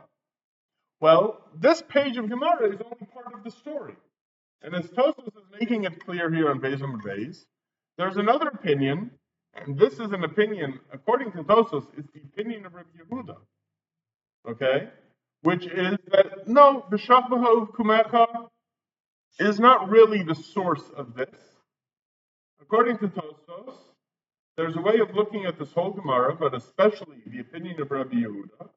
Well, 1.00 1.40
this 1.58 1.82
page 1.88 2.16
of 2.16 2.28
Gemara 2.28 2.72
is 2.72 2.80
only 2.80 3.06
part 3.12 3.34
of 3.34 3.42
the 3.42 3.50
story. 3.50 3.96
And 4.62 4.74
as 4.74 4.86
Tosfos 4.88 5.26
is 5.28 5.44
making 5.58 5.84
it 5.84 6.04
clear 6.04 6.30
here 6.30 6.50
on 6.50 6.64
and 6.64 7.02
Beis, 7.02 7.44
there's 7.96 8.18
another 8.18 8.48
opinion, 8.48 9.10
and 9.54 9.78
this 9.78 9.94
is 9.94 10.12
an 10.12 10.24
opinion, 10.24 10.80
according 10.92 11.32
to 11.32 11.42
Tosfos, 11.42 11.86
is 11.98 12.06
the 12.14 12.20
opinion 12.20 12.66
of 12.66 12.74
Rabbi 12.74 12.88
Yehuda. 12.98 13.36
Okay? 14.48 14.88
Which 15.42 15.66
is 15.66 15.96
that, 16.12 16.46
no, 16.46 16.84
B'shachbaha 16.90 17.70
kumecha, 17.72 18.48
is 19.38 19.58
not 19.58 19.88
really 19.88 20.22
the 20.22 20.34
source 20.34 20.84
of 20.96 21.14
this. 21.14 21.34
According 22.60 22.98
to 22.98 23.08
Tosfos, 23.08 23.74
there's 24.56 24.76
a 24.76 24.80
way 24.80 24.98
of 24.98 25.14
looking 25.14 25.46
at 25.46 25.58
this 25.58 25.72
whole 25.72 25.90
Gemara, 25.90 26.36
but 26.36 26.54
especially 26.54 27.16
the 27.26 27.40
opinion 27.40 27.80
of 27.80 27.90
Rabbi 27.90 28.16
Yehuda, 28.16 28.68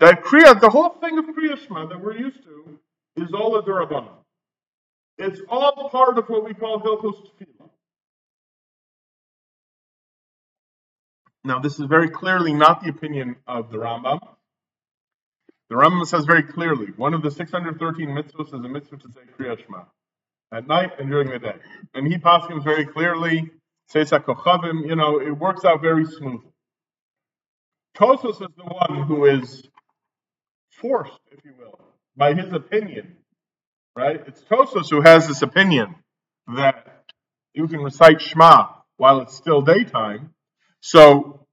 that 0.00 0.22
Kriya, 0.22 0.60
the 0.60 0.68
whole 0.68 0.90
thing 0.90 1.18
of 1.18 1.24
Kriya 1.26 1.88
that 1.88 2.00
we're 2.00 2.16
used 2.16 2.42
to, 2.44 2.78
is 3.16 3.32
all 3.32 3.56
a 3.56 3.62
Durabana. 3.62 4.10
It's 5.16 5.40
all 5.48 5.88
part 5.90 6.18
of 6.18 6.28
what 6.28 6.44
we 6.44 6.52
call 6.54 6.80
Hilchos 6.80 7.30
Tefillah. 7.40 7.53
Now, 11.44 11.58
this 11.58 11.78
is 11.78 11.86
very 11.86 12.08
clearly 12.08 12.54
not 12.54 12.82
the 12.82 12.88
opinion 12.88 13.36
of 13.46 13.70
the 13.70 13.76
Rambam. 13.78 14.18
The 15.68 15.76
Rambam 15.76 16.06
says 16.06 16.24
very 16.24 16.42
clearly, 16.42 16.88
one 16.96 17.14
of 17.14 17.22
the 17.22 17.30
613 17.30 18.08
mitzvahs 18.08 18.48
is 18.48 18.52
a 18.52 18.58
mitzvah 18.68 18.96
to 18.98 19.08
say 19.12 19.20
Kriya 19.38 19.58
Shema 19.62 19.84
at 20.52 20.66
night 20.66 20.92
and 20.98 21.10
during 21.10 21.30
the 21.30 21.38
day. 21.38 21.56
And 21.94 22.06
he 22.06 22.18
passes 22.18 22.62
very 22.62 22.86
clearly, 22.86 23.50
says 23.88 24.10
Kochavim, 24.10 24.86
you 24.86 24.96
know, 24.96 25.20
it 25.20 25.32
works 25.32 25.64
out 25.64 25.80
very 25.80 26.04
smoothly. 26.06 26.50
Tosfos 27.96 28.42
is 28.42 28.54
the 28.56 28.64
one 28.64 29.06
who 29.06 29.24
is 29.26 29.62
forced, 30.70 31.18
if 31.30 31.44
you 31.44 31.52
will, 31.58 31.78
by 32.16 32.34
his 32.34 32.52
opinion, 32.52 33.16
right? 33.96 34.20
It's 34.26 34.40
Tosfos 34.42 34.90
who 34.90 35.00
has 35.00 35.28
this 35.28 35.42
opinion 35.42 35.94
that 36.56 37.04
you 37.54 37.68
can 37.68 37.80
recite 37.80 38.20
Shema 38.20 38.68
while 38.96 39.20
it's 39.20 39.34
still 39.34 39.62
daytime. 39.62 40.33
So 40.86 41.46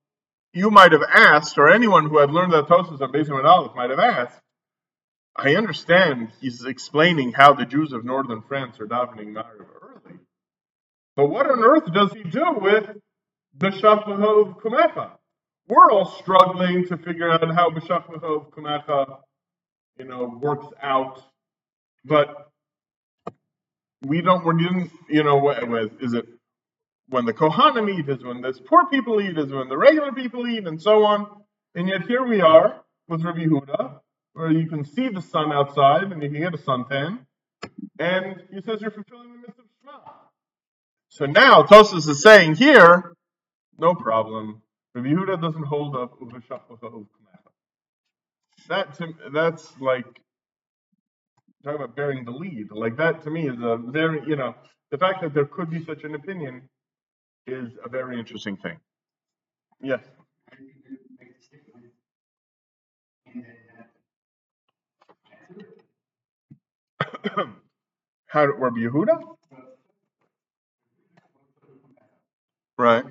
you 0.52 0.72
might 0.72 0.92
have 0.92 1.04
asked, 1.10 1.58
or 1.58 1.72
anyone 1.72 2.10
who 2.10 2.18
had 2.18 2.32
learned 2.32 2.52
that 2.52 2.68
Tosfos 2.68 3.00
on 3.00 3.14
Beis 3.14 3.30
Aleph 3.30 3.74
might 3.74 3.90
have 3.90 3.98
asked, 3.98 4.38
I 5.38 5.56
understand 5.56 6.34
he's 6.42 6.66
explaining 6.66 7.32
how 7.32 7.54
the 7.54 7.64
Jews 7.66 7.94
of 7.94 8.04
northern 8.04 8.42
France 8.42 8.78
are 8.82 8.88
davening 8.88 9.34
Mariv 9.34 9.68
early. 9.82 10.20
But 11.16 11.28
what 11.28 11.50
on 11.50 11.64
earth 11.64 11.94
does 11.94 12.12
he 12.12 12.24
do 12.24 12.44
with 12.60 12.90
B'Shachahov 13.58 14.60
Kumecha? 14.60 15.12
We're 15.70 15.90
all 15.90 16.12
struggling 16.20 16.88
to 16.88 16.98
figure 16.98 17.32
out 17.32 17.56
how 17.56 17.70
B'Shachahov 17.70 18.52
Kumecha, 18.52 19.20
you 19.98 20.04
know, 20.10 20.38
works 20.42 20.68
out. 20.84 21.24
But 22.04 22.50
we 24.02 24.22
don't, 24.22 24.46
we 24.46 24.62
didn't, 24.62 24.92
you 25.08 25.24
know, 25.24 25.50
is 26.02 26.12
it 26.16 26.26
when 27.12 27.26
the 27.26 27.34
Kohanim 27.34 27.90
eat, 27.94 28.10
is 28.10 28.24
when 28.24 28.42
the 28.42 28.54
poor 28.66 28.86
people 28.88 29.22
eat, 29.22 29.38
is 29.38 29.52
when 29.52 29.68
the 29.68 29.78
regular 29.78 30.12
people 30.14 30.48
eat, 30.48 30.66
and 30.66 30.82
so 30.82 31.04
on. 31.04 31.28
And 31.76 31.88
yet 31.88 32.04
here 32.08 32.26
we 32.26 32.42
are 32.42 32.82
with 33.08 33.24
Rabbi 33.24 33.46
Huda, 33.46 34.00
where 34.34 34.52
you 34.52 34.68
can 34.68 34.86
see 34.86 35.10
the 35.10 35.22
sun 35.22 35.52
outside 35.52 36.12
and 36.12 36.24
you 36.24 36.30
can 36.30 36.42
get 36.42 36.54
a 36.54 36.58
suntan, 36.58 37.20
and 38.00 38.42
he 38.52 38.62
says 38.62 38.82
you're 38.82 38.92
fulfilling 38.92 39.34
the 39.34 39.38
mitzvah 39.40 39.62
of 39.62 39.68
Shema. 39.84 40.14
So 41.10 41.26
now 41.26 41.64
Tosfos 41.64 42.08
is 42.08 42.22
saying 42.22 42.56
here, 42.56 43.14
no 43.78 43.94
problem. 43.94 44.62
Rabbi 44.96 45.10
Yehuda 45.10 45.42
doesn't 45.42 45.66
hold 45.66 45.96
up 45.96 46.18
that 48.70 48.98
to, 48.98 49.14
that's 49.34 49.74
like 49.80 50.06
talking 51.64 51.82
about 51.82 51.96
bearing 51.96 52.26
the 52.26 52.32
lead. 52.32 52.68
Like 52.72 52.98
that 52.98 53.24
to 53.24 53.30
me 53.30 53.48
is 53.48 53.58
a 53.62 53.78
very 53.78 54.22
you 54.28 54.36
know 54.36 54.56
the 54.92 54.98
fact 54.98 55.22
that 55.22 55.34
there 55.34 55.46
could 55.46 55.70
be 55.70 55.84
such 55.84 56.04
an 56.04 56.16
opinion 56.16 56.70
is 57.48 57.72
a 57.84 57.90
very 57.90 58.20
interesting 58.20 58.58
thing. 58.58 58.78
Yes. 59.82 60.02
How 68.28 68.46
Rabbi 68.46 68.80
Yehuda? 68.80 69.20
Right. 72.78 73.04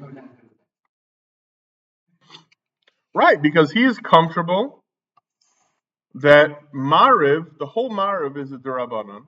Right, 3.15 3.43
because 3.43 3.73
he 3.73 3.85
is 3.85 3.99
comfortable 3.99 4.85
that 6.15 6.73
Mariv, 6.75 7.59
the 7.59 7.67
whole 7.67 7.91
Mariv 7.91 8.37
is 8.37 8.53
a 8.53 8.57
Durabanan, 8.57 9.27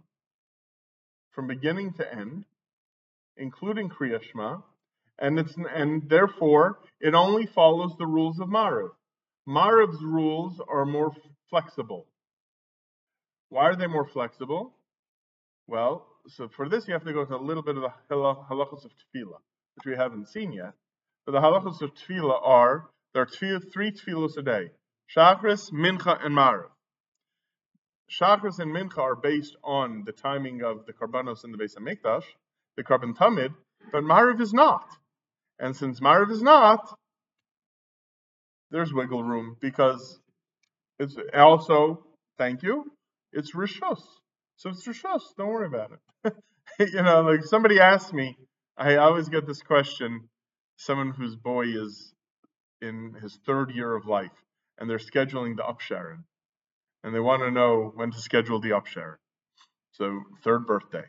from 1.32 1.46
beginning 1.46 1.92
to 1.94 2.14
end, 2.14 2.44
including 3.36 3.88
Kriyashma, 3.88 4.62
and 5.18 5.38
it's 5.38 5.54
and 5.74 6.08
therefore 6.08 6.78
it 7.00 7.14
only 7.14 7.46
follows 7.46 7.92
the 7.98 8.06
rules 8.06 8.40
of 8.40 8.48
Mariv. 8.48 8.90
Mariv's 9.48 10.02
rules 10.02 10.60
are 10.68 10.84
more 10.84 11.12
flexible. 11.50 12.06
Why 13.48 13.64
are 13.64 13.76
they 13.76 13.86
more 13.86 14.06
flexible? 14.06 14.74
Well, 15.66 16.06
so 16.28 16.48
for 16.48 16.68
this 16.68 16.86
you 16.86 16.94
have 16.94 17.04
to 17.04 17.12
go 17.12 17.24
to 17.24 17.36
a 17.36 17.36
little 17.36 17.62
bit 17.62 17.76
of 17.76 17.82
the 17.82 18.14
halachos 18.14 18.84
of 18.84 18.92
tefillah, 18.92 19.40
which 19.76 19.86
we 19.86 19.96
haven't 19.96 20.28
seen 20.28 20.52
yet. 20.52 20.72
But 21.26 21.32
the 21.32 21.40
halachos 21.40 21.82
of 21.82 21.90
tefillah 21.94 22.40
are 22.42 22.88
there 23.12 23.22
are 23.22 23.26
three 23.26 23.92
tefillos 23.92 24.36
a 24.36 24.42
day: 24.42 24.70
shachris, 25.14 25.70
mincha, 25.72 26.24
and 26.24 26.34
mariv. 26.34 26.70
Shachris 28.10 28.58
and 28.58 28.74
mincha 28.74 28.98
are 28.98 29.16
based 29.16 29.56
on 29.62 30.04
the 30.04 30.12
timing 30.12 30.62
of 30.62 30.86
the 30.86 30.92
karbanos 30.92 31.44
in 31.44 31.52
the 31.52 31.58
Beis 31.58 31.76
Hamikdash, 31.76 32.24
the 32.76 32.82
karban 32.82 33.16
tamid, 33.16 33.54
but 33.90 34.02
mariv 34.02 34.40
is 34.40 34.52
not. 34.52 34.86
And 35.58 35.76
since 35.76 36.00
mariv 36.00 36.30
is 36.30 36.42
not, 36.42 36.80
there's 38.70 38.92
wiggle 38.92 39.22
room 39.22 39.56
because 39.60 40.18
it's 40.98 41.16
also 41.34 42.04
thank 42.38 42.62
you 42.62 42.92
it's 43.32 43.54
rishos. 43.54 44.02
So 44.56 44.70
it's 44.70 44.86
rishos. 44.86 45.22
Don't 45.36 45.48
worry 45.48 45.66
about 45.66 45.92
it. 46.24 46.34
you 46.92 47.02
know, 47.02 47.22
like 47.22 47.44
somebody 47.44 47.80
asked 47.80 48.12
me, 48.12 48.36
I 48.76 48.96
always 48.96 49.28
get 49.28 49.46
this 49.46 49.62
question. 49.62 50.28
Someone 50.76 51.10
whose 51.10 51.36
boy 51.36 51.66
is 51.66 52.12
in 52.80 53.14
his 53.20 53.38
third 53.46 53.70
year 53.74 53.94
of 53.94 54.06
life, 54.06 54.32
and 54.78 54.88
they're 54.88 54.98
scheduling 54.98 55.56
the 55.56 55.62
upsharon, 55.62 56.24
and 57.04 57.14
they 57.14 57.20
want 57.20 57.42
to 57.42 57.50
know 57.50 57.92
when 57.94 58.10
to 58.10 58.18
schedule 58.18 58.60
the 58.60 58.70
upsharon. 58.70 59.16
So 59.92 60.20
third 60.42 60.66
birthday. 60.66 61.04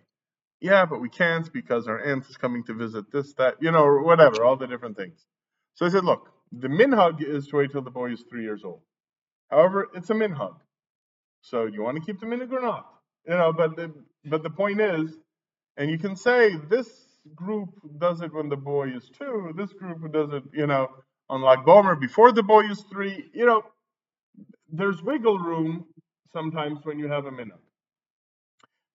Yeah, 0.64 0.88
but 0.88 1.02
we 1.02 1.10
can't 1.10 1.54
because 1.54 1.88
our 1.88 2.04
aunt 2.04 2.28
is 2.30 2.38
coming 2.38 2.66
to 2.66 2.76
visit 2.76 3.12
this, 3.14 3.34
that, 3.36 3.58
you 3.62 3.72
know, 3.72 3.86
whatever, 4.04 4.46
all 4.46 4.58
the 4.58 4.68
different 4.68 4.98
things. 4.98 5.26
So 5.76 5.88
I 5.88 5.90
said, 5.90 6.06
look, 6.06 6.30
the 6.54 6.70
minhag 6.70 7.24
is 7.24 7.48
to 7.50 7.58
wait 7.58 7.74
till 7.74 7.84
the 7.84 7.92
boy 7.92 8.14
is 8.14 8.24
three 8.30 8.44
years 8.44 8.64
old. 8.66 8.82
However, 9.52 9.90
it's 9.96 10.10
a 10.12 10.16
minhag. 10.16 10.56
So 11.42 11.66
you 11.68 11.84
want 11.84 11.98
to 11.98 12.04
keep 12.06 12.20
the 12.22 12.28
minhag 12.28 12.52
or 12.54 12.62
not? 12.62 12.88
You 13.28 13.36
know, 13.36 13.54
but 13.54 13.78
the, 13.78 13.94
but 14.26 14.44
the 14.44 14.52
point 14.52 14.82
is, 14.82 15.12
and 15.78 15.92
you 15.92 16.00
can 16.00 16.16
say 16.18 16.58
this 16.70 16.90
group 17.36 17.70
does 18.00 18.22
it 18.22 18.34
when 18.34 18.50
the 18.50 18.58
boy 18.58 18.90
is 18.90 19.10
two, 19.18 19.54
this 19.58 19.74
group 19.74 20.14
does 20.14 20.32
it, 20.34 20.44
you 20.54 20.68
know, 20.68 20.90
on 21.30 21.42
Lag 21.42 21.60
Bomer 21.60 22.00
before 22.00 22.34
the 22.34 22.44
boy 22.44 22.66
is 22.66 22.82
three. 22.92 23.32
You 23.34 23.48
know, 23.48 23.64
there's 24.72 25.04
wiggle 25.04 25.40
room 25.40 25.86
sometimes 26.34 26.80
when 26.86 27.00
you 27.00 27.10
have 27.10 27.28
a 27.28 27.32
minhag. 27.32 27.63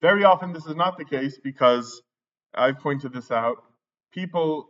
Very 0.00 0.24
often 0.24 0.52
this 0.52 0.66
is 0.66 0.76
not 0.76 0.96
the 0.96 1.04
case 1.04 1.38
because 1.42 2.02
I've 2.54 2.78
pointed 2.78 3.12
this 3.12 3.30
out. 3.30 3.56
People 4.12 4.68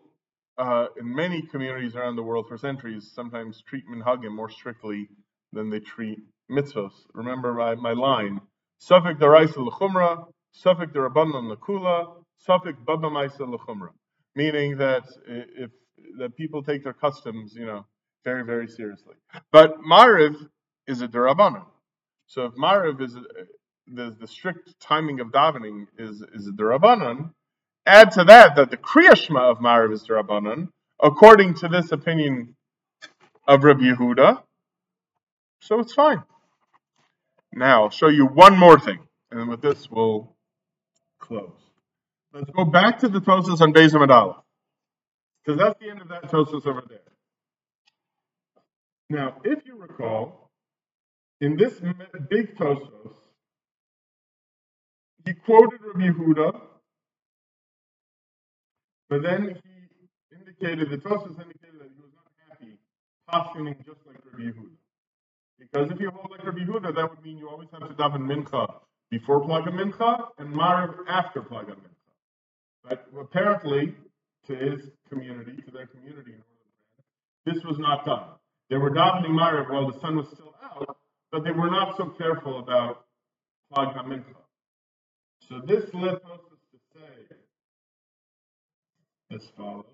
uh, 0.57 0.87
in 0.99 1.15
many 1.15 1.43
communities 1.43 1.95
around 1.95 2.17
the 2.17 2.23
world 2.23 2.47
for 2.49 2.57
centuries 2.59 3.11
sometimes 3.15 3.63
treat 3.63 3.85
minhagim 3.89 4.35
more 4.35 4.51
strictly 4.51 5.09
than 5.53 5.71
they 5.71 5.81
treat 5.81 6.19
mitzvahs. 6.51 6.93
Remember 7.15 7.55
my, 7.55 7.75
my 7.75 7.93
line. 7.93 8.41
Safek 8.81 9.19
deraisa 9.19 9.59
l'chumra, 9.59 10.27
Safek 10.65 10.93
derabanan 10.93 11.51
l'kula, 11.51 12.25
Safek 12.49 12.75
babamaisa 12.85 13.41
l'chumra. 13.41 13.91
Meaning 14.35 14.79
that 14.79 15.05
if 15.27 15.71
that 16.19 16.37
people 16.37 16.63
take 16.63 16.85
their 16.85 16.93
customs, 16.93 17.55
you 17.55 17.67
know, 17.67 17.85
very, 18.25 18.45
very 18.45 18.69
seriously. 18.69 19.15
But 19.53 19.79
Mariv 19.81 20.37
is 20.87 21.03
a 21.03 21.09
derabanan. 21.09 21.67
So 22.27 22.47
if 22.47 22.55
Mariv 22.55 23.01
is 23.01 23.15
a, 23.15 23.21
the, 23.93 24.17
the 24.19 24.27
strict 24.27 24.79
timing 24.81 25.21
of 25.21 25.29
davening 25.29 25.87
is, 25.99 26.23
is 26.35 26.51
derabanan, 26.51 27.33
add 27.87 28.11
to 28.13 28.25
that 28.25 28.57
that 28.57 28.71
the 28.71 28.77
kriyashma 28.77 29.41
of 29.51 29.59
Mariv 29.59 29.93
is 29.93 30.07
derabanan, 30.07 30.69
according 31.03 31.55
to 31.55 31.69
this 31.69 31.93
opinion 31.93 32.55
of 33.47 33.65
Rabbi 33.65 33.81
Yehuda, 33.81 34.43
so 35.61 35.81
it's 35.81 35.95
fine. 35.95 36.23
Now, 37.53 37.85
I'll 37.85 37.91
show 37.91 38.09
you 38.09 38.27
one 38.27 38.59
more 38.59 38.79
thing, 38.79 38.99
and 39.31 39.49
with 39.49 39.63
this, 39.63 39.91
we'll 39.91 40.35
close. 41.19 41.51
Let's 42.33 42.51
go 42.51 42.65
back 42.65 42.99
to 43.01 43.09
the 43.09 43.21
Tosfos 43.21 43.61
on 43.61 43.73
Beis 43.73 43.95
Aleph, 43.95 44.37
because 45.45 45.59
that's 45.59 45.81
the 45.81 45.91
end 45.91 46.03
of 46.03 46.09
that 46.09 46.25
Tosfos 46.25 46.67
over 46.67 46.83
there. 46.89 46.99
Now, 49.11 49.37
if 49.45 49.65
you 49.65 49.77
recall, 49.77 50.51
in 51.41 51.57
this 51.57 51.81
big 52.29 52.57
Tosfos, 52.57 53.15
he 55.29 55.35
quoted 55.35 55.81
Rabbi 55.85 56.09
Yehuda, 56.09 56.59
but 59.11 59.23
then 59.23 59.61
he 59.63 60.37
indicated, 60.37 60.91
the 60.91 60.97
Tosfos 60.97 61.37
indicated 61.37 61.81
that 61.81 61.91
he 61.95 62.01
was 62.01 62.13
not 62.17 62.33
happy 62.49 62.79
posturing 63.29 63.75
just 63.85 64.01
like 64.07 64.17
Rabbi 64.25 64.45
Yehuda. 64.45 64.77
Because 65.59 65.91
if 65.91 66.01
you 66.01 66.11
hold 66.11 66.31
like 66.31 66.45
Rabbi 66.47 66.61
Yehuda, 66.61 66.95
that 66.95 67.11
would 67.11 67.23
mean 67.23 67.37
you 67.37 67.49
always 67.51 67.69
have 67.73 67.81
to 67.81 67.95
daven 67.95 68.23
mincha 68.23 68.73
before 69.11 69.45
Plaga 69.45 69.69
Mincha 69.69 70.29
and 70.39 70.55
Mariv 70.55 70.95
after 71.09 71.43
Plaga 71.43 71.73
Mincha. 71.73 72.09
But 72.89 73.07
apparently, 73.21 73.95
to 74.47 74.57
his 74.57 74.81
community, 75.11 75.61
to 75.63 75.71
their 75.71 75.87
community 75.89 76.33
in 76.33 76.43
Northern 77.45 77.55
this 77.55 77.65
was 77.65 77.79
not 77.79 78.07
done. 78.07 78.31
They 78.71 78.79
were 78.79 78.91
davening 78.91 79.31
Mariv 79.31 79.71
while 79.71 79.91
the 79.91 79.99
sun 80.01 80.17
was 80.17 80.29
still 80.29 80.55
out, 80.63 80.97
but 81.31 81.45
they 81.45 81.51
were 81.51 81.71
not 81.71 81.99
so 81.99 82.07
careful 82.07 82.61
about 82.61 83.05
Plaga 83.71 84.07
Mincha. 84.07 84.48
So 85.49 85.63
this 85.67 85.85
led 85.95 86.15
us 86.15 86.41
to 86.73 86.79
say 86.95 87.37
as 89.35 89.43
follows. 89.57 89.87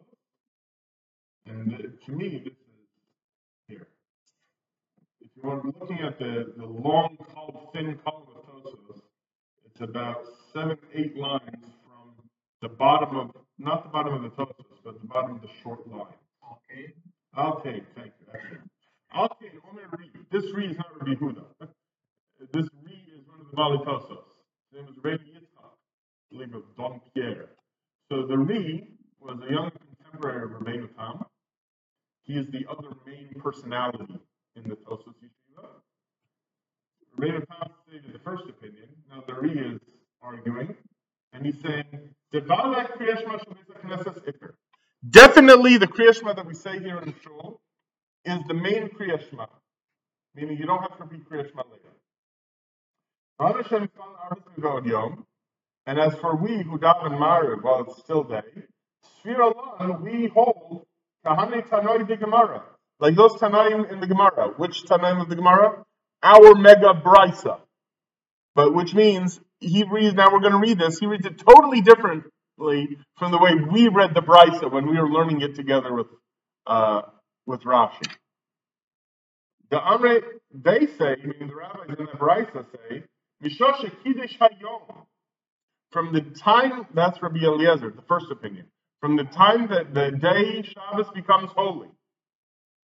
And 1.46 1.70
to 2.06 2.12
me, 2.12 2.42
this 2.44 2.52
is 2.52 2.58
here. 3.68 3.86
If 5.20 5.28
you 5.36 5.48
are 5.48 5.62
looking 5.64 6.00
at 6.00 6.18
the, 6.18 6.54
the 6.56 6.66
long, 6.66 7.16
thin 7.72 7.98
column 8.04 8.24
of 8.34 8.44
Tosfos, 8.46 9.00
it's 9.64 9.80
about 9.80 10.24
seven, 10.52 10.76
eight 10.92 11.16
lines 11.16 11.66
from 11.84 12.14
the 12.60 12.68
bottom 12.68 13.16
of, 13.16 13.30
not 13.58 13.84
the 13.84 13.90
bottom 13.90 14.14
of 14.14 14.22
the 14.22 14.30
Tosfos, 14.30 14.78
but 14.84 15.00
the 15.00 15.06
bottom 15.06 15.36
of 15.36 15.42
the 15.42 15.48
short 15.62 15.86
line. 15.86 16.06
Okay. 16.52 16.94
Okay, 17.38 17.82
thank 17.94 18.12
you. 18.20 18.58
Okay, 19.16 19.52
Omer 19.70 19.82
Re. 19.98 20.10
This 20.32 20.44
Re 20.52 20.66
is 20.66 20.76
not 20.76 20.86
Rabbi 20.98 21.14
Huda. 21.20 21.44
This 22.52 22.66
Re 22.82 22.92
is 23.16 23.26
one 23.28 23.40
of 23.40 23.50
the 23.50 23.56
Bali 23.56 23.78
Tosfos. 23.78 24.24
His 24.72 24.80
name 24.80 24.88
is 24.90 24.98
Rabbi 25.02 25.43
believe 26.34 26.54
Don 26.76 27.00
Pierre. 27.14 27.48
So 28.10 28.26
the 28.26 28.36
Re 28.36 28.88
was 29.20 29.38
a 29.48 29.52
young 29.52 29.70
contemporary 29.70 30.44
of 30.44 30.50
Rabbeinu 30.50 30.94
Tam. 30.96 31.24
He 32.22 32.34
is 32.34 32.46
the 32.50 32.66
other 32.70 32.90
main 33.06 33.30
personality 33.42 34.18
in 34.56 34.62
the 34.68 34.76
Tosfos 34.76 35.14
Yeshiva. 35.22 35.66
Rabbeinu 37.18 37.46
Tam 37.46 37.70
stated 37.86 38.12
the 38.12 38.18
first 38.18 38.44
opinion. 38.48 38.88
Now 39.10 39.22
the 39.26 39.34
Ri 39.34 39.52
is 39.52 39.80
arguing, 40.22 40.74
and 41.32 41.46
he's 41.46 41.60
saying, 41.62 42.10
Definitely 45.10 45.76
the 45.76 45.86
Kriyashma 45.86 46.34
that 46.36 46.46
we 46.46 46.54
say 46.54 46.78
here 46.80 46.98
in 46.98 47.06
the 47.06 47.14
Shul 47.22 47.60
is 48.24 48.40
the 48.48 48.54
main 48.54 48.88
Kriyashma, 48.88 49.46
meaning 50.34 50.56
you 50.58 50.66
don't 50.66 50.80
have 50.80 50.96
to 50.96 51.04
repeat 51.04 51.28
Kriyashma 51.28 51.64
later. 51.70 51.92
And 55.86 55.98
as 55.98 56.14
for 56.16 56.36
we 56.36 56.62
who 56.62 56.78
daven 56.78 57.18
Mariv 57.18 57.62
while 57.62 57.82
it's 57.82 57.98
still 58.00 58.24
day, 58.24 58.40
Sfira 59.24 60.02
we 60.02 60.28
hold 60.28 60.86
Kahane 61.24 61.66
Tanoi 61.68 62.06
de 62.06 62.16
Gemara. 62.16 62.62
Like 63.00 63.16
those 63.16 63.34
Tanaim 63.34 63.90
in 63.90 64.00
the 64.00 64.06
Gemara. 64.06 64.54
Which 64.56 64.84
Tanaim 64.84 65.20
of 65.20 65.28
the 65.28 65.36
Gemara? 65.36 65.84
Our 66.22 66.54
mega 66.54 66.94
brisa. 66.94 67.58
But 68.54 68.74
which 68.74 68.94
means 68.94 69.40
he 69.60 69.84
reads, 69.90 70.14
now 70.14 70.32
we're 70.32 70.40
going 70.40 70.52
to 70.52 70.58
read 70.58 70.78
this, 70.78 70.98
he 70.98 71.06
reads 71.06 71.26
it 71.26 71.38
totally 71.38 71.80
differently 71.80 72.24
from 73.18 73.32
the 73.32 73.38
way 73.38 73.54
we 73.54 73.88
read 73.88 74.14
the 74.14 74.22
brisa 74.22 74.70
when 74.70 74.86
we 74.86 74.98
were 74.98 75.10
learning 75.10 75.40
it 75.40 75.54
together 75.54 75.92
with 75.92 76.06
uh, 76.66 77.02
with 77.46 77.62
Rashi. 77.62 78.08
The 79.70 79.76
Amre, 79.76 80.22
they 80.52 80.86
say, 80.98 81.16
meaning 81.24 81.48
the 81.48 81.54
rabbis 81.54 81.98
in 81.98 82.06
the 82.06 82.12
brisa 82.12 82.64
say, 82.72 83.02
Mishosha 83.42 83.90
Kiddush 84.02 84.38
Hayom. 84.38 85.04
From 85.94 86.12
the 86.12 86.20
time, 86.20 86.86
that's 86.92 87.22
Rabbi 87.22 87.38
Eliezer, 87.38 87.90
the 87.90 88.02
first 88.02 88.26
opinion 88.30 88.66
from 89.04 89.16
the 89.16 89.24
time 89.24 89.68
that 89.68 89.92
the 89.92 90.10
day 90.16 90.62
Shabbos 90.62 91.06
becomes 91.14 91.50
holy. 91.54 91.88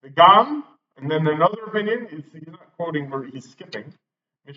The 0.03 0.09
Gam, 0.09 0.65
and 0.97 1.11
then 1.11 1.27
another 1.27 1.65
opinion 1.67 2.09
is 2.11 2.25
he's 2.33 2.47
not 2.47 2.75
quoting 2.79 3.13
he's 3.31 3.45
skipping. 3.51 3.93
That 4.47 4.57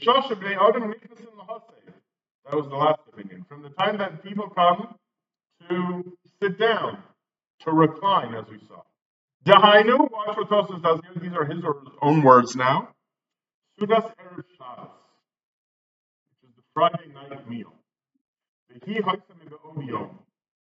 was 2.53 2.69
the 2.69 2.75
last 2.77 3.01
opinion. 3.11 3.45
From 3.49 3.63
the 3.63 3.69
time 3.71 3.97
that 3.97 4.23
people 4.23 4.49
come 4.49 4.95
to 5.69 6.17
sit 6.41 6.57
down, 6.57 7.03
to 7.65 7.71
recline, 7.71 8.33
as 8.33 8.45
we 8.49 8.59
saw. 8.69 8.83
Watch 9.45 10.37
what 10.37 10.49
does 10.49 11.01
here. 11.03 11.21
These 11.21 11.33
are 11.33 11.43
his 11.43 11.61
own 12.01 12.21
words 12.21 12.55
now. 12.55 12.87
Sudas 13.77 14.05
Erev 14.05 14.45
Shabbos, 14.57 14.87
which 16.29 16.49
is 16.49 16.55
the 16.55 16.63
Friday 16.73 17.11
night 17.13 17.49
meal. 17.49 17.73
The 18.73 18.91
He 18.93 18.99
Haisam 19.01 20.09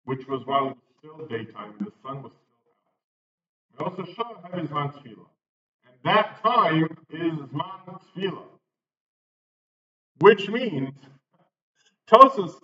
which 0.04 0.26
was 0.28 0.46
while 0.46 0.68
it 0.68 0.76
was 0.76 0.76
still 0.98 1.26
daytime 1.26 1.74
and 1.78 1.86
the 1.88 1.92
sun 2.02 2.22
was 2.22 2.32
still 2.32 3.84
out. 3.84 3.98
We 3.98 4.04
also 4.04 4.12
show 4.12 4.40
how 4.42 4.58
is 4.58 4.70
man 4.70 4.88
tefillah. 4.90 5.26
And 5.84 5.94
that 6.04 6.42
time 6.42 6.84
is 7.10 7.38
man 7.52 7.98
tefillah. 8.16 8.44
Which 10.20 10.48
means 10.48 10.94
Tosfos 12.10 12.54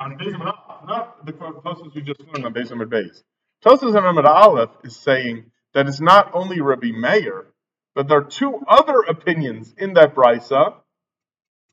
on 0.00 0.18
Beis 0.18 0.36
not 0.38 1.24
the 1.24 1.32
Tosfos 1.32 1.94
we 1.94 2.02
just 2.02 2.20
learned 2.20 2.46
on 2.46 2.52
Beis 2.52 2.70
Amid 2.72 2.90
Beis. 2.90 3.22
Tosfos 3.64 3.96
on 3.96 4.04
Amid 4.04 4.26
Aleph 4.26 4.70
is 4.82 4.96
saying 4.96 5.50
that 5.74 5.86
it's 5.86 6.00
not 6.00 6.30
only 6.34 6.60
Rabbi 6.60 6.90
Meir, 6.90 7.46
but 7.94 8.08
there 8.08 8.18
are 8.18 8.24
two 8.24 8.60
other 8.66 9.00
opinions 9.00 9.72
in 9.78 9.94
that 9.94 10.14
brisa 10.14 10.74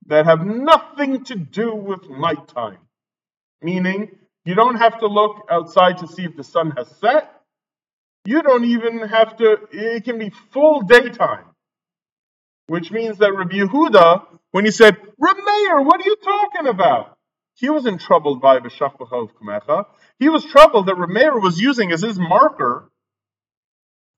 that 0.07 0.25
have 0.25 0.45
nothing 0.45 1.23
to 1.25 1.35
do 1.35 1.73
with 1.73 2.09
nighttime. 2.09 2.84
Meaning, 3.65 4.11
you 4.45 4.53
don't 4.53 4.75
have 4.75 4.99
to 4.99 5.07
look 5.07 5.47
outside 5.49 5.97
to 5.97 6.07
see 6.07 6.23
if 6.23 6.37
the 6.37 6.43
sun 6.43 6.71
has 6.77 6.87
set. 6.97 7.23
You 8.23 8.43
don't 8.43 8.65
even 8.65 8.99
have 8.99 9.37
to, 9.37 9.57
it 9.71 10.03
can 10.03 10.19
be 10.19 10.31
full 10.53 10.81
daytime. 10.81 11.45
Which 12.67 12.91
means 12.91 13.17
that 13.17 13.33
Rabbi 13.33 13.55
Yehuda, 13.55 14.23
when 14.51 14.65
he 14.65 14.71
said, 14.71 14.95
Rameir, 15.19 15.83
what 15.83 15.99
are 15.99 16.05
you 16.05 16.15
talking 16.23 16.67
about? 16.67 17.17
He 17.55 17.71
wasn't 17.71 18.01
troubled 18.01 18.39
by 18.39 18.59
B'shachbachov 18.59 19.29
Kumecha. 19.41 19.85
He 20.19 20.29
was 20.29 20.45
troubled 20.45 20.85
that 20.85 20.95
Rameir 20.95 21.41
was 21.41 21.59
using 21.59 21.91
as 21.91 22.01
his 22.03 22.19
marker 22.19 22.91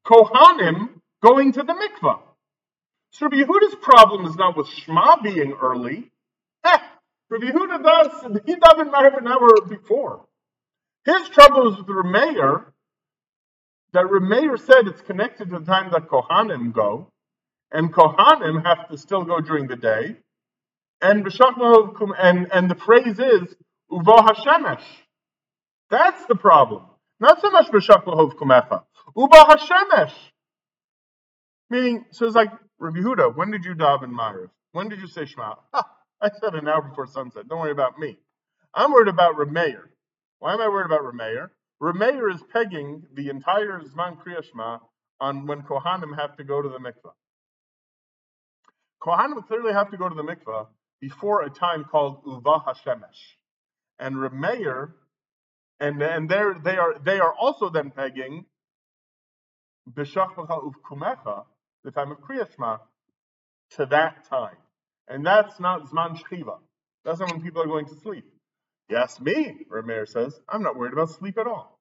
Kohanim 0.05 0.89
going 1.23 1.53
to 1.53 1.63
the 1.63 1.73
mikvah. 1.73 2.19
So 3.11 3.27
Rabbi 3.27 3.43
Yehuda's 3.43 3.75
problem 3.81 4.25
is 4.25 4.35
not 4.35 4.57
with 4.57 4.67
Shema 4.67 5.21
being 5.21 5.53
early. 5.53 6.11
Rabbi 7.29 7.45
Yehuda 7.45 7.83
does, 7.83 8.41
he 8.45 8.55
doesn't 8.55 8.93
an 8.93 9.27
hour 9.27 9.49
before. 9.67 10.25
His 11.05 11.29
trouble 11.29 11.71
is 11.71 11.77
with 11.77 11.87
Rameir, 11.87 12.65
that 13.93 14.05
Rameir 14.05 14.59
said 14.59 14.87
it's 14.87 15.01
connected 15.01 15.49
to 15.49 15.59
the 15.59 15.65
time 15.65 15.91
that 15.91 16.07
Kohanim 16.07 16.73
go, 16.73 17.11
and 17.71 17.93
Kohanim 17.93 18.65
have 18.65 18.89
to 18.89 18.97
still 18.97 19.23
go 19.23 19.41
during 19.41 19.67
the 19.67 19.75
day, 19.75 20.17
and 21.01 21.27
and 22.19 22.47
and 22.51 22.71
the 22.71 22.75
phrase 22.75 23.19
is 23.19 23.55
Uva 23.91 24.11
Hashemesh. 24.11 24.83
That's 25.89 26.25
the 26.25 26.35
problem. 26.35 26.83
Not 27.19 27.41
so 27.41 27.49
much 27.49 27.67
B'Shachlahov 27.67 28.35
Kumecha. 28.35 28.83
Uva 29.15 29.35
Hashemesh. 29.35 30.13
Meaning, 31.69 32.05
so 32.11 32.25
it's 32.25 32.35
like, 32.35 32.51
Rabbi 32.79 32.99
Huda, 32.99 33.35
when 33.35 33.51
did 33.51 33.65
you 33.65 33.75
daven 33.75 34.11
Ma'ariv? 34.11 34.49
When 34.71 34.89
did 34.89 34.99
you 34.99 35.07
say 35.07 35.25
Shema? 35.25 35.55
I 36.21 36.29
said 36.39 36.55
an 36.55 36.67
hour 36.67 36.81
before 36.81 37.07
sunset. 37.07 37.47
Don't 37.47 37.59
worry 37.59 37.71
about 37.71 37.99
me. 37.99 38.17
I'm 38.73 38.91
worried 38.91 39.07
about 39.07 39.35
Rameir. 39.35 39.83
Why 40.39 40.53
am 40.53 40.61
I 40.61 40.67
worried 40.67 40.85
about 40.85 41.01
Rameir? 41.01 41.49
Rameir 41.81 42.33
is 42.33 42.41
pegging 42.51 43.03
the 43.13 43.29
entire 43.29 43.79
Zman 43.81 44.17
Kriyashma 44.21 44.79
on 45.19 45.45
when 45.45 45.61
Kohanim 45.61 46.17
have 46.17 46.37
to 46.37 46.43
go 46.43 46.61
to 46.61 46.69
the 46.69 46.79
mikvah. 46.79 47.13
Kohanim 49.01 49.47
clearly 49.47 49.73
have 49.73 49.91
to 49.91 49.97
go 49.97 50.09
to 50.09 50.15
the 50.15 50.23
mikvah 50.23 50.67
before 50.99 51.43
a 51.43 51.49
time 51.49 51.85
called 51.85 52.21
Uva 52.25 52.59
Hashemesh. 52.59 53.35
And 53.99 54.15
Rameir, 54.15 54.93
and 55.79 56.01
and 56.01 56.29
they 56.29 56.77
are 56.77 56.99
they 56.99 57.19
are 57.19 57.33
also 57.33 57.69
then 57.69 57.91
pegging 57.91 58.45
B'shachvacha 59.91 60.71
Uvkumecha, 60.71 61.45
the 61.83 61.91
time 61.91 62.11
of 62.11 62.19
Kriyashma, 62.19 62.79
to 63.71 63.85
that 63.87 64.27
time. 64.29 64.57
And 65.07 65.25
that's 65.25 65.59
not 65.59 65.89
Zman 65.89 66.19
Shchiva. 66.21 66.57
That's 67.05 67.19
not 67.19 67.31
when 67.31 67.41
people 67.41 67.61
are 67.61 67.67
going 67.67 67.85
to 67.85 67.95
sleep. 67.95 68.25
Yes, 68.89 69.19
me, 69.19 69.65
Rameir 69.69 70.07
says. 70.07 70.39
I'm 70.47 70.63
not 70.63 70.77
worried 70.77 70.93
about 70.93 71.09
sleep 71.09 71.37
at 71.37 71.47
all. 71.47 71.79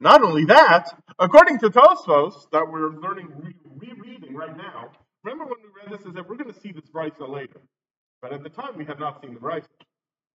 Not 0.00 0.22
only 0.22 0.44
that, 0.46 0.88
according 1.18 1.58
to 1.60 1.70
Tosfos, 1.70 2.50
that 2.52 2.66
we're 2.70 2.90
learning, 2.90 3.28
re- 3.38 3.54
rereading 3.76 4.34
right 4.34 4.56
now, 4.56 4.90
remember 5.24 5.44
when 5.44 5.56
we 5.62 5.70
read 5.80 5.98
this, 5.98 6.06
is 6.06 6.14
that 6.14 6.28
we're 6.28 6.36
going 6.36 6.52
to 6.52 6.60
see 6.60 6.72
this 6.72 6.84
brisa 6.94 7.28
later. 7.28 7.60
But 8.20 8.32
at 8.32 8.42
the 8.42 8.50
time, 8.50 8.76
we 8.76 8.84
had 8.84 8.98
not 8.98 9.22
seen 9.22 9.34
the 9.34 9.40
brisa. 9.40 9.66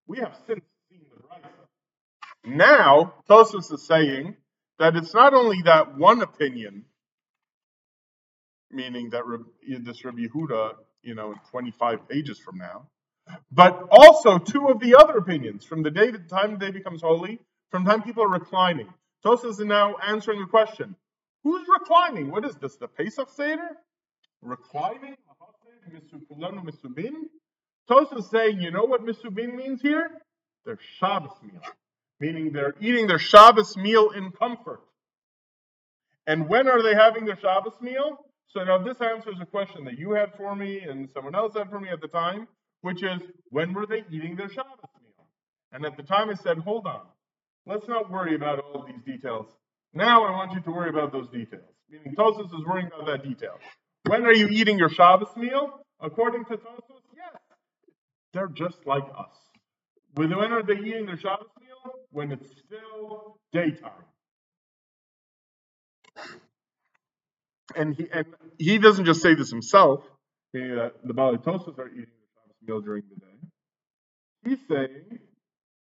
We 0.07 0.17
have 0.19 0.35
since 0.47 0.63
seen 0.89 1.01
the 1.15 1.21
brisa. 1.21 1.49
Now, 2.43 3.13
Tosfos 3.29 3.71
is 3.71 3.85
saying 3.85 4.35
that 4.79 4.95
it's 4.95 5.13
not 5.13 5.35
only 5.35 5.61
that 5.65 5.95
one 5.95 6.21
opinion, 6.21 6.85
meaning 8.71 9.11
that 9.11 9.23
this 9.83 10.03
Rabbi 10.03 10.23
Yehuda 10.27 10.73
you 11.03 11.15
know, 11.15 11.35
25 11.51 12.07
pages 12.07 12.39
from 12.39 12.57
now. 12.57 12.87
But 13.51 13.87
also 13.91 14.37
two 14.37 14.67
of 14.67 14.79
the 14.79 14.95
other 14.95 15.17
opinions 15.17 15.63
from 15.63 15.83
the 15.83 15.91
day 15.91 16.11
the 16.11 16.19
time 16.19 16.53
the 16.53 16.57
day 16.57 16.71
becomes 16.71 17.01
holy, 17.01 17.39
from 17.69 17.85
time 17.85 18.01
people 18.01 18.23
are 18.23 18.29
reclining. 18.29 18.87
Tosfos 19.25 19.51
is 19.51 19.59
now 19.59 19.95
answering 20.05 20.39
the 20.41 20.47
question: 20.47 20.95
Who's 21.43 21.67
reclining? 21.67 22.31
What 22.31 22.45
is 22.45 22.55
this? 22.55 22.75
The 22.75 22.87
Pesach 22.87 23.29
Seder? 23.29 23.77
Reclining? 24.41 25.15
Tosfos 27.89 28.19
is 28.19 28.29
saying, 28.29 28.61
you 28.61 28.71
know 28.71 28.83
what 28.83 29.05
Misubin 29.05 29.55
means 29.55 29.81
here? 29.81 30.09
Their 30.65 30.77
Shabbos 30.99 31.31
meal, 31.43 31.61
meaning 32.19 32.51
they're 32.51 32.75
eating 32.79 33.07
their 33.07 33.19
Shabbos 33.19 33.75
meal 33.77 34.11
in 34.11 34.31
comfort. 34.31 34.81
And 36.27 36.47
when 36.47 36.67
are 36.67 36.83
they 36.83 36.93
having 36.93 37.25
their 37.25 37.37
Shabbos 37.37 37.73
meal? 37.81 38.25
So 38.53 38.63
now 38.63 38.77
this 38.79 38.97
answers 38.99 39.35
a 39.41 39.45
question 39.45 39.85
that 39.85 39.97
you 39.97 40.11
had 40.11 40.33
for 40.35 40.55
me 40.55 40.79
and 40.79 41.09
someone 41.09 41.35
else 41.35 41.53
had 41.55 41.69
for 41.69 41.79
me 41.79 41.89
at 41.89 42.01
the 42.01 42.07
time, 42.07 42.47
which 42.81 43.01
is 43.01 43.21
when 43.49 43.73
were 43.73 43.85
they 43.85 44.03
eating 44.11 44.35
their 44.35 44.49
Shabbos 44.49 44.79
meal? 45.01 45.27
And 45.71 45.85
at 45.85 45.95
the 45.95 46.03
time 46.03 46.29
I 46.29 46.33
said, 46.33 46.57
hold 46.57 46.85
on, 46.85 47.01
let's 47.65 47.87
not 47.87 48.11
worry 48.11 48.35
about 48.35 48.59
all 48.59 48.81
of 48.81 48.87
these 48.87 49.01
details. 49.05 49.47
Now 49.93 50.25
I 50.25 50.31
want 50.31 50.51
you 50.51 50.61
to 50.61 50.71
worry 50.71 50.89
about 50.89 51.13
those 51.13 51.29
details. 51.29 51.63
Meaning 51.89 52.13
Tosfos 52.17 52.45
is 52.45 52.65
worrying 52.65 52.87
about 52.87 53.05
that 53.07 53.23
detail. 53.23 53.57
When 54.07 54.25
are 54.25 54.33
you 54.33 54.47
eating 54.47 54.77
your 54.77 54.89
Shabbos 54.89 55.35
meal? 55.37 55.79
According 56.01 56.45
to 56.45 56.57
Tosfos, 56.57 57.01
yes, 57.15 57.41
they're 58.33 58.47
just 58.47 58.85
like 58.85 59.03
us. 59.17 59.37
When 60.15 60.33
are 60.33 60.63
they 60.63 60.73
eating 60.73 61.05
their 61.05 61.17
Shabbos 61.17 61.47
meal? 61.59 61.93
When 62.09 62.31
it's 62.31 62.47
still 62.65 63.37
daytime. 63.53 63.91
And 67.75 67.95
he 67.95 68.07
and 68.11 68.25
he 68.57 68.77
doesn't 68.77 69.05
just 69.05 69.21
say 69.21 69.33
this 69.35 69.49
himself. 69.49 70.03
He, 70.53 70.59
uh, 70.59 70.89
the 71.03 71.13
Baalei 71.13 71.45
Tosfos 71.45 71.77
are 71.79 71.87
eating 71.87 72.05
the 72.05 72.27
Shabbos 72.33 72.55
meal 72.67 72.81
during 72.81 73.03
the 73.09 73.15
day. 73.15 73.39
He's 74.43 74.59
saying 74.67 75.19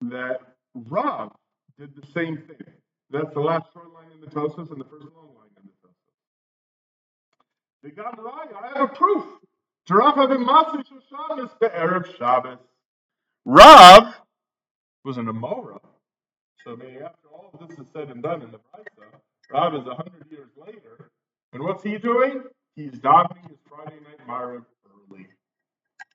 that 0.01 0.39
Rav 0.75 1.31
did 1.79 1.95
the 1.95 2.05
same 2.13 2.38
thing. 2.38 2.73
That's 3.12 3.34
the 3.34 3.39
last 3.39 3.67
short 3.73 3.93
line 3.93 4.12
in 4.13 4.21
the 4.21 4.27
Tosfos 4.27 4.71
and 4.71 4.79
the 4.79 4.86
first 4.86 5.05
long 5.15 5.36
line 5.36 5.51
in 5.57 5.63
the 5.67 5.73
Tosfos. 5.84 6.12
The 7.84 7.91
Gamraya, 7.91 8.55
I 8.63 8.79
have 8.79 8.89
a 8.91 8.93
proof. 8.93 9.25
Rav. 13.45 14.15
Was 15.03 15.17
an 15.17 15.25
Amora. 15.25 15.79
So 16.63 16.75
maybe 16.75 16.97
after 16.97 17.27
all 17.34 17.49
of 17.53 17.67
this 17.67 17.79
is 17.79 17.88
said 17.91 18.10
and 18.10 18.21
done 18.21 18.43
in 18.43 18.51
the 18.51 18.60
Brisa, 18.60 19.19
Rav 19.51 19.73
is 19.73 19.88
a 19.88 19.95
hundred 19.95 20.29
years 20.29 20.49
later, 20.55 21.10
and 21.53 21.63
what's 21.63 21.83
he 21.83 21.97
doing? 21.97 22.43
He's 22.75 22.91
davening 22.93 23.49
his 23.49 23.59
Friday 23.69 23.97
night 24.03 24.27
Maariv 24.27 24.65
early 25.11 25.27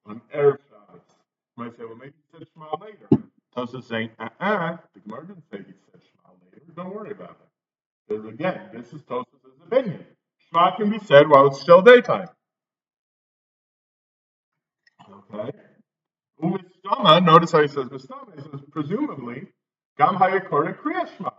on 0.06 0.20
Erev 0.34 0.58
Shabbos. 0.70 1.02
You 1.56 1.64
might 1.64 1.76
say, 1.76 1.84
well, 1.84 1.96
maybe 1.96 2.12
he 2.32 2.38
said 2.38 2.48
Shema 2.54 2.70
later. 2.80 3.08
Tosfos 3.56 3.84
saying, 3.88 4.10
uh-uh, 4.18 4.76
the 4.94 5.00
Gemara 5.00 5.26
didn't 5.26 5.44
say 5.50 5.58
he 5.58 5.74
said 5.90 6.00
Shema 6.02 6.34
later. 6.52 6.72
Don't 6.76 6.94
worry 6.94 7.12
about 7.12 7.30
it. 7.30 7.48
Because 8.08 8.26
again, 8.26 8.60
this 8.72 8.92
is 8.92 9.02
Tosa's 9.02 9.26
opinion. 9.66 10.04
Shema 10.50 10.76
can 10.76 10.90
be 10.90 10.98
said 11.00 11.28
while 11.28 11.48
it's 11.48 11.60
still 11.60 11.82
daytime. 11.82 12.28
Okay. 15.10 15.50
Umistama, 16.42 17.24
notice 17.24 17.52
how 17.52 17.62
he 17.62 17.68
says 17.68 17.86
Mistama, 17.86 18.34
he 18.34 18.42
says 18.42 18.60
presumably, 18.70 19.48
Gam 19.98 20.16
Hayakore 20.16 20.76
Krishma. 20.78 21.32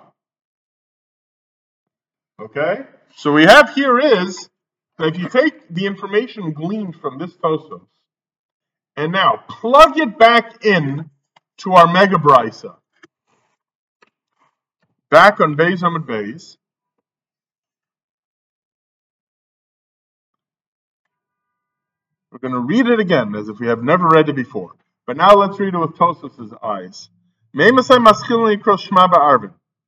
Okay? 2.39 2.83
So 3.15 3.33
we 3.33 3.45
have 3.45 3.73
here 3.73 3.99
is 3.99 4.49
that 4.97 5.07
if 5.07 5.19
you 5.19 5.27
take 5.29 5.67
the 5.69 5.85
information 5.85 6.53
gleaned 6.53 6.95
from 6.95 7.17
this 7.17 7.35
Tosfos 7.37 7.85
and 8.95 9.11
now 9.11 9.43
plug 9.47 9.97
it 9.97 10.17
back 10.17 10.63
in 10.65 11.09
to 11.59 11.73
our 11.73 11.91
Mega 11.91 12.17
Brisa, 12.17 12.75
back 15.09 15.39
on 15.39 15.55
Beis 15.55 15.81
Amud 15.81 16.05
Beis, 16.05 16.57
we're 22.31 22.39
going 22.39 22.53
to 22.53 22.59
read 22.59 22.87
it 22.87 22.99
again 22.99 23.33
as 23.35 23.49
if 23.49 23.59
we 23.59 23.67
have 23.67 23.83
never 23.83 24.07
read 24.07 24.29
it 24.29 24.35
before. 24.35 24.73
But 25.07 25.17
now 25.17 25.35
let's 25.35 25.59
read 25.59 25.73
it 25.73 25.77
with 25.77 25.95
Tosfos's 25.95 26.53
eyes. 26.61 27.09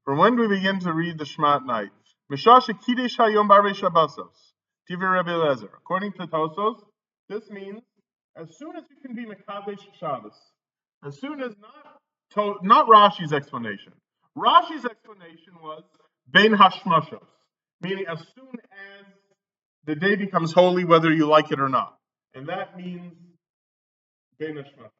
From 0.05 0.17
when 0.17 0.35
do 0.35 0.41
we 0.41 0.47
begin 0.47 0.79
to 0.79 0.93
read 0.93 1.19
the 1.19 1.25
Shema 1.25 1.57
at 1.57 1.65
night? 1.65 1.89
Mishasha 2.31 2.79
Kiddush 2.85 3.17
Hayom. 3.17 3.47
Divrei 4.89 5.23
Rabbi. 5.23 5.65
According 5.77 6.13
to 6.13 6.27
Tosfos, 6.27 6.81
this 7.27 7.49
means 7.49 7.81
as 8.35 8.57
soon 8.57 8.75
as 8.75 8.83
you 8.89 8.97
can 9.05 9.15
be 9.15 9.25
Mekadesh 9.25 9.79
Shabbos, 9.99 10.33
as 11.05 11.19
soon 11.19 11.41
as 11.41 11.53
not 12.35 12.63
not 12.63 12.87
Rashi's 12.87 13.33
explanation. 13.33 13.93
Rashi's 14.37 14.85
explanation 14.85 15.53
was 15.61 15.83
Ben 16.27 16.53
Hashmashos, 16.53 17.25
meaning 17.81 18.05
as 18.07 18.19
soon 18.35 18.53
as 18.71 19.05
the 19.85 19.95
day 19.95 20.15
becomes 20.15 20.53
holy, 20.53 20.85
whether 20.85 21.11
you 21.11 21.27
like 21.27 21.51
it 21.51 21.59
or 21.59 21.69
not, 21.69 21.97
and 22.33 22.47
that 22.49 22.77
means 22.77 23.13
Ben 24.39 24.55
Hashmashos. 24.55 24.91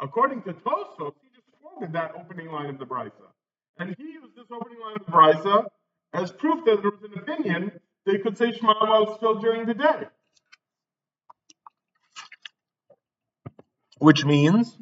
According 0.00 0.42
to 0.42 0.52
Tosfos, 0.52 1.12
he 1.22 1.28
just 1.34 1.48
quoted 1.60 1.92
that 1.94 2.12
opening 2.18 2.48
line 2.48 2.70
of 2.70 2.78
the 2.78 2.86
Brisa, 2.86 3.28
and 3.78 3.94
he 3.98 4.04
used 4.04 4.36
this 4.36 4.46
opening 4.50 4.80
line 4.80 4.96
of 4.96 5.06
the 5.06 5.12
Brisa 5.12 5.64
as 6.12 6.32
proof 6.32 6.64
that 6.64 6.82
there 6.82 6.90
was 6.90 7.02
an 7.02 7.18
opinion, 7.18 7.72
they 8.06 8.18
could 8.18 8.36
say 8.36 8.52
Shema 8.52 8.74
while 8.86 9.16
still 9.16 9.36
during 9.36 9.66
the 9.66 9.74
day. 9.74 10.06
Which 13.98 14.24
means, 14.24 14.76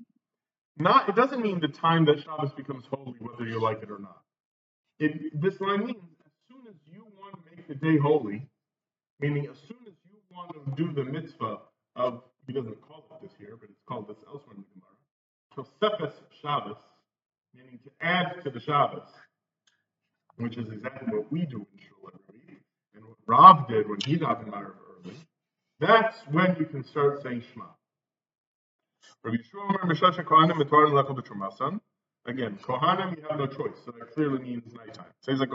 not 0.76 1.08
it 1.08 1.16
doesn't 1.16 1.42
mean 1.42 1.60
the 1.60 1.68
time 1.68 2.04
that 2.06 2.22
Shabbos 2.22 2.52
becomes 2.52 2.84
holy, 2.90 3.16
whether 3.18 3.44
you 3.44 3.60
like 3.60 3.82
it 3.82 3.90
or 3.90 3.98
not. 3.98 4.22
It, 5.00 5.40
this 5.40 5.60
line 5.60 5.86
means 5.86 5.96
as 6.24 6.32
soon 6.48 6.66
as 6.68 6.76
you 6.92 7.04
want 7.18 7.34
to 7.34 7.56
make 7.56 7.66
the 7.66 7.74
day 7.74 7.98
holy, 7.98 8.48
meaning 9.20 9.48
as 9.50 9.58
soon 9.66 9.78
as 9.86 9.94
you 10.04 10.18
want 10.30 10.52
to 10.52 10.82
do 10.82 10.92
the 10.92 11.04
mitzvah 11.04 11.58
of, 11.96 12.22
he 12.46 12.52
doesn't 12.52 12.80
call 12.80 13.04
it 13.10 13.22
this 13.22 13.32
here, 13.38 13.56
but 13.60 13.68
it's 13.68 13.82
called 13.88 14.08
this 14.08 14.18
elsewhere 14.28 14.54
in 14.56 14.62
the 14.62 14.68
Gemara, 14.72 15.98
Tosefes 16.00 16.14
Shabbos, 16.40 16.76
meaning 17.54 17.80
to 17.84 17.90
add 18.00 18.40
to 18.44 18.50
the 18.50 18.60
Shabbos 18.60 19.08
which 20.38 20.56
is 20.56 20.70
exactly 20.70 21.14
what 21.14 21.30
we 21.30 21.40
do 21.40 21.66
in 21.72 21.78
Shul 21.78 22.10
every 22.28 22.58
and 22.94 23.04
what 23.04 23.16
Rav 23.26 23.68
did 23.68 23.88
when 23.88 23.98
he 24.04 24.16
got 24.16 24.44
the 24.44 24.50
Marav 24.50 24.74
early, 25.04 25.16
that's 25.80 26.16
when 26.30 26.56
you 26.58 26.66
can 26.66 26.84
start 26.84 27.22
saying 27.22 27.42
Shema. 27.52 27.66
Again, 32.26 32.58
Kohanim, 32.62 33.16
you 33.16 33.22
have 33.28 33.38
no 33.38 33.46
choice, 33.46 33.76
so 33.84 33.92
that 33.98 34.12
clearly 34.14 34.38
means 34.38 34.72
nighttime. 34.74 35.06
Says 35.22 35.40
like 35.40 35.50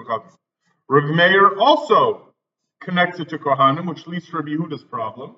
Rav 0.89 1.03
Meir 1.03 1.57
also 1.59 2.33
connects 2.81 3.19
it 3.19 3.29
to 3.29 3.37
Kohanim, 3.37 3.87
which 3.87 4.05
leads 4.07 4.27
to 4.29 4.37
Rabbi 4.37 4.49
Yehuda's 4.49 4.83
problem. 4.83 5.37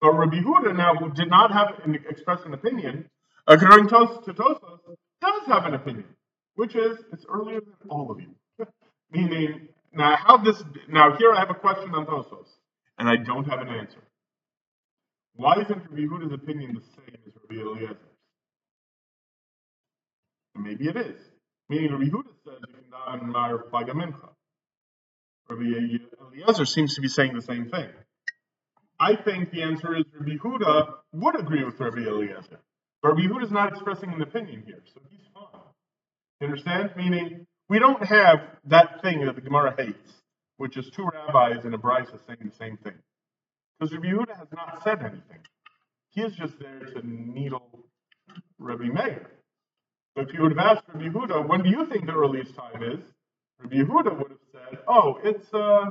But 0.00 0.12
Rabbi 0.12 0.40
Yehuda 0.40 0.76
now, 0.76 0.94
who 0.96 1.12
did 1.12 1.30
not 1.30 1.52
have 1.52 1.80
an, 1.84 1.94
express 2.08 2.40
an 2.44 2.54
opinion, 2.54 3.08
according 3.46 3.88
to 3.88 3.94
Tosfos, 4.32 4.96
does 5.20 5.46
have 5.46 5.64
an 5.66 5.74
opinion, 5.74 6.06
which 6.56 6.74
is 6.74 6.98
it's 7.12 7.24
earlier 7.28 7.60
than 7.60 7.88
all 7.88 8.10
of 8.10 8.20
you. 8.20 8.34
Meaning, 9.12 9.68
now 9.92 10.16
how 10.16 10.38
this 10.38 10.62
now 10.88 11.16
here 11.16 11.32
I 11.32 11.38
have 11.40 11.50
a 11.50 11.54
question 11.54 11.94
on 11.94 12.06
Tosfos, 12.06 12.48
and 12.98 13.08
I 13.08 13.16
don't 13.16 13.44
have 13.44 13.60
an 13.60 13.68
answer. 13.68 14.02
Why 15.34 15.54
isn't 15.54 15.68
Rabbi 15.90 16.02
Yehuda's 16.02 16.32
opinion 16.32 16.74
the 16.74 16.80
same 16.80 17.18
as 17.26 17.32
Rabbi 17.48 17.62
Eliezer's? 17.62 17.96
Maybe 20.54 20.88
it 20.88 20.96
is. 20.96 21.20
Meaning 21.68 21.92
Rabbi 21.92 22.04
Yehuda 22.04 22.32
says 22.44 22.60
you 22.68 22.74
can 22.74 22.84
daven 22.92 23.26
Mar 23.28 23.64
Plag 23.72 23.88
HaMincha. 23.88 24.28
Rabbi 25.48 25.62
Eliezer 25.62 26.66
seems 26.66 26.94
to 26.94 27.00
be 27.00 27.08
saying 27.08 27.34
the 27.34 27.42
same 27.42 27.68
thing. 27.70 27.88
I 29.00 29.16
think 29.16 29.50
the 29.50 29.62
answer 29.62 29.96
is 29.96 30.04
Rabbi 30.18 30.36
Yehuda 30.36 30.94
would 31.12 31.40
agree 31.40 31.64
with 31.64 31.80
Rabbi 31.80 32.00
Eliezer. 32.00 32.60
But 33.02 33.08
Rabbi 33.08 33.22
Yehuda 33.22 33.44
is 33.44 33.50
not 33.50 33.72
expressing 33.72 34.12
an 34.12 34.22
opinion 34.22 34.62
here, 34.66 34.82
so 34.94 35.00
he's 35.10 35.26
fine. 35.34 35.60
You 36.40 36.46
understand? 36.48 36.90
Meaning, 36.96 37.46
we 37.68 37.78
don't 37.78 38.04
have 38.04 38.40
that 38.66 39.02
thing 39.02 39.24
that 39.26 39.34
the 39.34 39.40
Gemara 39.40 39.74
hates, 39.76 40.12
which 40.56 40.76
is 40.76 40.90
two 40.94 41.04
rabbis 41.04 41.64
in 41.64 41.74
a 41.74 41.78
brisa 41.78 42.18
saying 42.26 42.38
the 42.44 42.56
same 42.56 42.76
thing. 42.78 42.94
Because 43.78 43.94
Rabbi 43.94 44.08
Yehuda 44.08 44.36
has 44.36 44.48
not 44.54 44.82
said 44.84 45.00
anything. 45.00 45.40
He 46.10 46.20
is 46.20 46.34
just 46.34 46.58
there 46.58 46.80
to 46.80 47.06
needle 47.06 47.86
Rabbi 48.58 48.84
Meir. 48.84 49.30
But 50.14 50.28
if 50.28 50.34
you 50.34 50.42
would 50.42 50.56
have 50.56 50.76
asked 50.76 50.84
Rabbi 50.88 51.08
Yehuda, 51.08 51.48
when 51.48 51.62
do 51.62 51.70
you 51.70 51.86
think 51.86 52.06
the 52.06 52.12
earliest 52.12 52.54
time 52.54 52.82
is? 52.82 53.00
Rabbi 53.60 53.76
Yehuda 53.76 54.18
would 54.18 54.30
have 54.30 54.38
said, 54.52 54.78
oh, 54.86 55.18
it's 55.24 55.52
uh, 55.54 55.90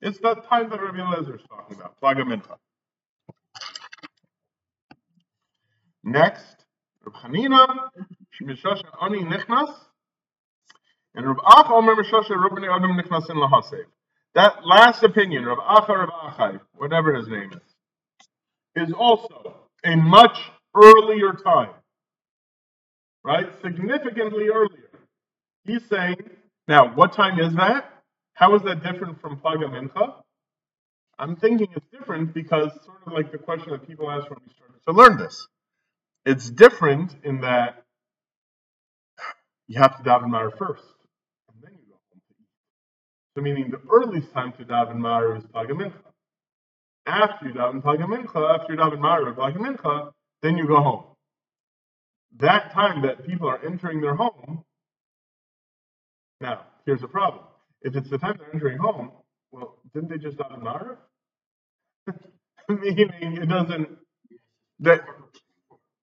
it's 0.00 0.18
that 0.20 0.48
time 0.48 0.70
that 0.70 0.80
Rabbi 0.80 0.98
Eliezer 0.98 1.36
is 1.36 1.42
talking 1.48 1.76
about, 1.76 2.00
Plaga. 2.00 2.24
Next, 6.04 6.64
Rabbi 7.04 7.18
Hanina, 7.18 7.66
Shemishasha 8.40 8.84
Ani 9.02 9.24
Nichnas, 9.24 9.74
and 11.14 11.26
Rav 11.26 11.36
Acha 11.38 11.70
Omer 11.72 11.96
Meshoshe 11.96 12.30
Rubni 12.30 12.74
Adam 12.74 12.96
Nichnasin 12.96 13.36
Lahasev. 13.36 13.84
That 14.34 14.64
last 14.64 15.02
opinion, 15.02 15.44
Rav 15.44 15.58
Acha 15.58 15.88
Rav 15.88 16.08
Achai, 16.08 16.60
whatever 16.76 17.14
his 17.14 17.28
name 17.28 17.52
is, 17.52 18.88
is 18.88 18.92
also 18.92 19.56
a 19.84 19.96
much 19.96 20.38
earlier 20.76 21.32
time. 21.32 21.70
Right? 23.24 23.46
Significantly 23.62 24.48
earlier. 24.48 24.90
He's 25.64 25.84
saying, 25.88 26.16
now, 26.66 26.94
what 26.94 27.12
time 27.12 27.38
is 27.40 27.54
that? 27.54 27.90
How 28.34 28.54
is 28.54 28.62
that 28.62 28.82
different 28.82 29.20
from 29.20 29.38
Plag 29.38 29.56
HaMincha? 29.56 30.14
I'm 31.18 31.34
thinking 31.36 31.66
it's 31.74 31.86
different 31.90 32.32
because 32.32 32.70
sort 32.84 32.98
of 33.06 33.12
like 33.12 33.32
the 33.32 33.38
question 33.38 33.72
that 33.72 33.86
people 33.88 34.10
ask 34.10 34.30
when 34.30 34.38
we 34.46 34.52
started 34.54 34.78
to 34.86 34.92
learn 34.92 35.18
this. 35.18 35.48
It's 36.24 36.48
different 36.48 37.16
in 37.24 37.40
that 37.40 37.84
you 39.66 39.80
have 39.80 39.96
to 39.96 40.02
daven 40.02 40.28
Mara 40.28 40.50
first, 40.56 40.84
and 41.52 41.62
then 41.62 41.72
you 41.72 41.86
go 41.88 41.96
home 42.10 42.20
to 42.28 42.34
eat. 42.38 42.46
So 43.38 43.42
meaning 43.42 43.70
the 43.70 43.80
earliest 43.88 44.32
time 44.32 44.52
to 44.54 44.64
daven 44.64 44.96
Mara 44.96 45.38
is 45.38 45.44
Plag 45.44 45.68
HaMincha. 45.68 45.92
After 47.06 47.46
you 47.46 47.54
daven 47.54 47.80
Plag 47.80 48.00
HaMincha, 48.00 48.58
after 48.58 48.72
you 48.72 48.80
daven 48.80 48.98
Mara 48.98 49.32
Plag 49.32 49.56
HaMincha, 49.56 50.10
then 50.42 50.56
you 50.56 50.66
go 50.66 50.82
home. 50.82 51.04
That 52.38 52.72
time 52.72 53.02
that 53.02 53.24
people 53.24 53.48
are 53.48 53.64
entering 53.64 54.00
their 54.00 54.16
home, 54.16 54.64
now 56.40 56.64
here's 56.84 57.00
the 57.00 57.06
problem. 57.06 57.44
If 57.82 57.94
it's 57.94 58.10
the 58.10 58.18
time 58.18 58.38
they're 58.38 58.52
entering 58.52 58.78
home, 58.78 59.12
well, 59.52 59.76
didn't 59.94 60.10
they 60.10 60.18
just 60.18 60.36
daven 60.36 60.60
Mara? 60.60 60.98
Meaning 62.68 63.38
it 63.40 63.48
doesn't 63.48 63.88
that 64.80 65.02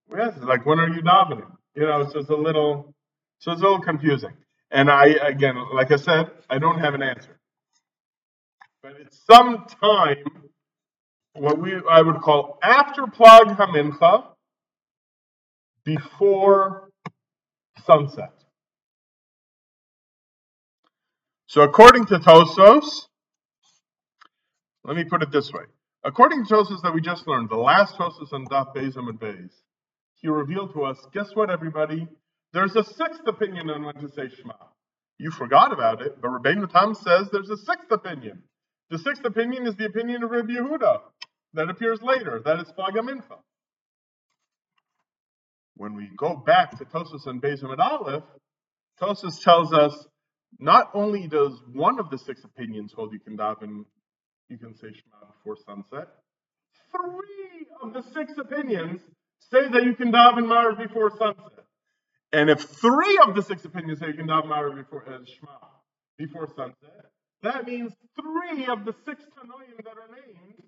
yes, 0.09 0.37
like 0.41 0.65
when 0.65 0.79
are 0.79 0.87
you 0.87 1.01
davening? 1.01 1.51
You 1.75 1.81
know, 1.81 2.09
so 2.09 2.19
it's 2.19 2.29
a 2.29 2.33
little 2.33 2.95
so 3.39 3.51
it's 3.51 3.59
a 3.59 3.65
little 3.65 3.81
confusing. 3.81 4.37
And 4.75 4.91
I 4.91 5.05
again, 5.05 5.55
like 5.73 5.93
I 5.93 5.95
said, 5.95 6.29
I 6.49 6.59
don't 6.59 6.79
have 6.79 6.95
an 6.95 7.01
answer. 7.01 7.39
But 8.83 8.97
it's 8.99 9.17
some 9.25 9.65
time 9.81 10.25
what 11.33 11.57
we 11.59 11.71
I 11.89 12.01
would 12.01 12.19
call 12.19 12.59
after 12.61 13.03
Plag 13.03 13.55
HaMincha 13.55 14.25
before 15.85 16.89
sunset. 17.85 18.33
So 21.47 21.61
according 21.61 22.07
to 22.07 22.19
Tosfos, 22.19 23.07
let 24.83 24.97
me 24.97 25.05
put 25.05 25.23
it 25.23 25.31
this 25.31 25.53
way. 25.53 25.63
According 26.03 26.45
to 26.47 26.53
Tosfos 26.53 26.81
that 26.83 26.93
we 26.93 26.99
just 26.99 27.29
learned, 27.29 27.49
the 27.49 27.55
last 27.55 27.95
Tosfos 27.95 28.33
on 28.33 28.45
Daf 28.47 28.75
Beis 28.75 28.97
and 28.97 29.17
Beis, 29.17 29.51
he 30.15 30.27
revealed 30.27 30.73
to 30.73 30.83
us, 30.83 30.97
guess 31.13 31.33
what, 31.33 31.49
everybody? 31.49 32.09
There's 32.55 32.75
a 32.77 32.85
sixth 32.85 33.27
opinion 33.27 33.69
on 33.69 33.83
when 33.83 33.95
to 33.95 34.07
say 34.07 34.29
Shema. 34.33 34.53
You 35.17 35.29
forgot 35.29 35.73
about 35.73 36.01
it, 36.01 36.21
but 36.21 36.29
Rabbeinu 36.29 36.71
Tam 36.71 36.93
says 36.93 37.27
there's 37.29 37.49
a 37.49 37.57
sixth 37.57 37.91
opinion. 37.91 38.43
The 38.89 38.97
sixth 38.97 39.25
opinion 39.25 39.67
is 39.67 39.75
the 39.75 39.87
opinion 39.87 40.23
of 40.23 40.31
Rabbi 40.31 40.53
Yehuda 40.53 40.99
that 41.55 41.69
appears 41.69 42.01
later. 42.01 42.41
That 42.45 42.61
is 42.61 42.71
Plag 42.71 42.91
HaMincha. 42.91 43.39
When 45.75 45.95
we 45.95 46.09
go 46.15 46.37
back 46.37 46.77
to 46.77 46.85
Tosfos 46.85 47.27
and 47.27 47.41
Beis 47.41 47.61
and 47.61 47.77
Aleph, 47.77 48.23
Tosfos 49.01 49.43
tells 49.43 49.73
us 49.73 50.07
not 50.57 50.91
only 50.93 51.27
does 51.27 51.61
one 51.73 51.99
of 51.99 52.09
the 52.09 52.17
six 52.17 52.41
opinions 52.45 52.93
hold 52.95 53.11
you 53.11 53.19
can 53.19 53.37
daven 53.37 53.83
you 54.47 54.57
can 54.57 54.73
say 54.75 54.87
Shema 54.87 55.33
before 55.33 55.57
sunset. 55.65 56.07
Three 56.89 57.67
of 57.83 57.91
the 57.91 58.01
six 58.13 58.31
opinions 58.37 59.01
say 59.51 59.67
that 59.73 59.83
you 59.83 59.93
can 59.93 60.13
daven 60.13 60.45
Marav 60.45 60.77
before 60.77 61.11
sunset. 61.17 61.54
And 62.35 62.49
if 62.49 62.59
three 62.63 63.17
of 63.25 63.33
the 63.33 63.41
six 63.41 63.63
opinions 63.63 63.99
say 63.99 64.07
you 64.07 64.13
can 64.13 64.27
daven 64.27 64.47
Marav 64.47 64.75
before 64.75 65.05
uh, 65.07 65.19
Shema 65.23 65.53
before 66.17 66.47
sunset, 66.47 67.05
that 67.43 67.65
means 67.65 67.93
three 68.19 68.65
of 68.65 68.83
the 68.83 68.93
six 69.05 69.23
Tanoim 69.23 69.77
that 69.77 69.93
are 69.95 70.13
named, 70.13 70.63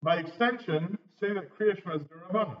by 0.00 0.18
extension, 0.18 0.96
say 1.18 1.32
that 1.32 1.58
Krishma 1.58 1.96
is 1.96 2.02
Durabana. 2.04 2.58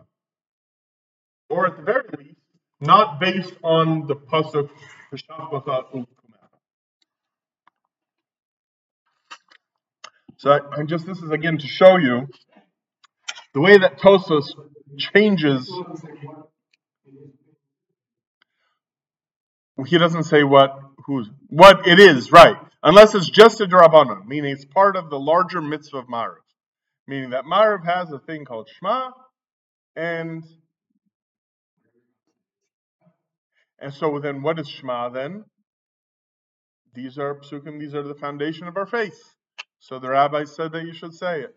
Or 1.50 1.68
at 1.68 1.76
the 1.76 1.84
very 1.84 2.02
least, 2.18 2.40
not 2.80 3.20
based 3.20 3.54
on 3.62 4.08
the 4.08 4.16
pasuk 4.16 4.68
B'Shachbata 5.12 6.04
So 10.38 10.50
I, 10.50 10.80
I 10.80 10.82
just 10.82 11.06
this 11.06 11.18
is 11.18 11.30
again 11.30 11.58
to 11.58 11.68
show 11.68 11.96
you 11.96 12.26
the 13.54 13.60
way 13.60 13.78
that 13.78 14.00
Tosfos 14.00 14.50
changes. 14.98 15.72
He 19.86 19.98
doesn't 19.98 20.24
say 20.24 20.44
what 20.44 20.78
who's 21.06 21.28
what 21.48 21.86
it 21.86 21.98
is, 21.98 22.30
right? 22.30 22.56
Unless 22.82 23.14
it's 23.14 23.30
just 23.30 23.60
a 23.60 23.66
drabana, 23.66 24.24
meaning 24.26 24.52
it's 24.52 24.64
part 24.64 24.96
of 24.96 25.08
the 25.08 25.18
larger 25.18 25.60
mitzvah 25.60 25.98
of 25.98 26.06
Marav. 26.08 26.36
Meaning 27.06 27.30
that 27.30 27.44
Marav 27.44 27.84
has 27.84 28.10
a 28.12 28.18
thing 28.18 28.44
called 28.44 28.68
Shema, 28.68 29.10
and 29.96 30.44
and 33.78 33.92
so 33.94 34.18
then 34.20 34.42
what 34.42 34.58
is 34.58 34.68
Shema 34.68 35.08
then? 35.08 35.44
These 36.94 37.18
are 37.18 37.40
psukim, 37.40 37.80
these 37.80 37.94
are 37.94 38.02
the 38.02 38.14
foundation 38.14 38.68
of 38.68 38.76
our 38.76 38.86
faith. 38.86 39.18
So 39.78 39.98
the 39.98 40.10
rabbi 40.10 40.44
said 40.44 40.72
that 40.72 40.84
you 40.84 40.92
should 40.92 41.14
say 41.14 41.40
it. 41.40 41.54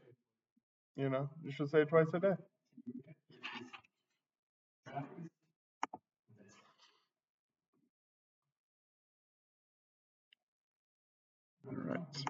You 0.96 1.10
know, 1.10 1.30
you 1.44 1.52
should 1.52 1.70
say 1.70 1.82
it 1.82 1.90
twice 1.90 2.08
a 2.14 2.20
day. 2.20 2.36
Right. 11.76 12.26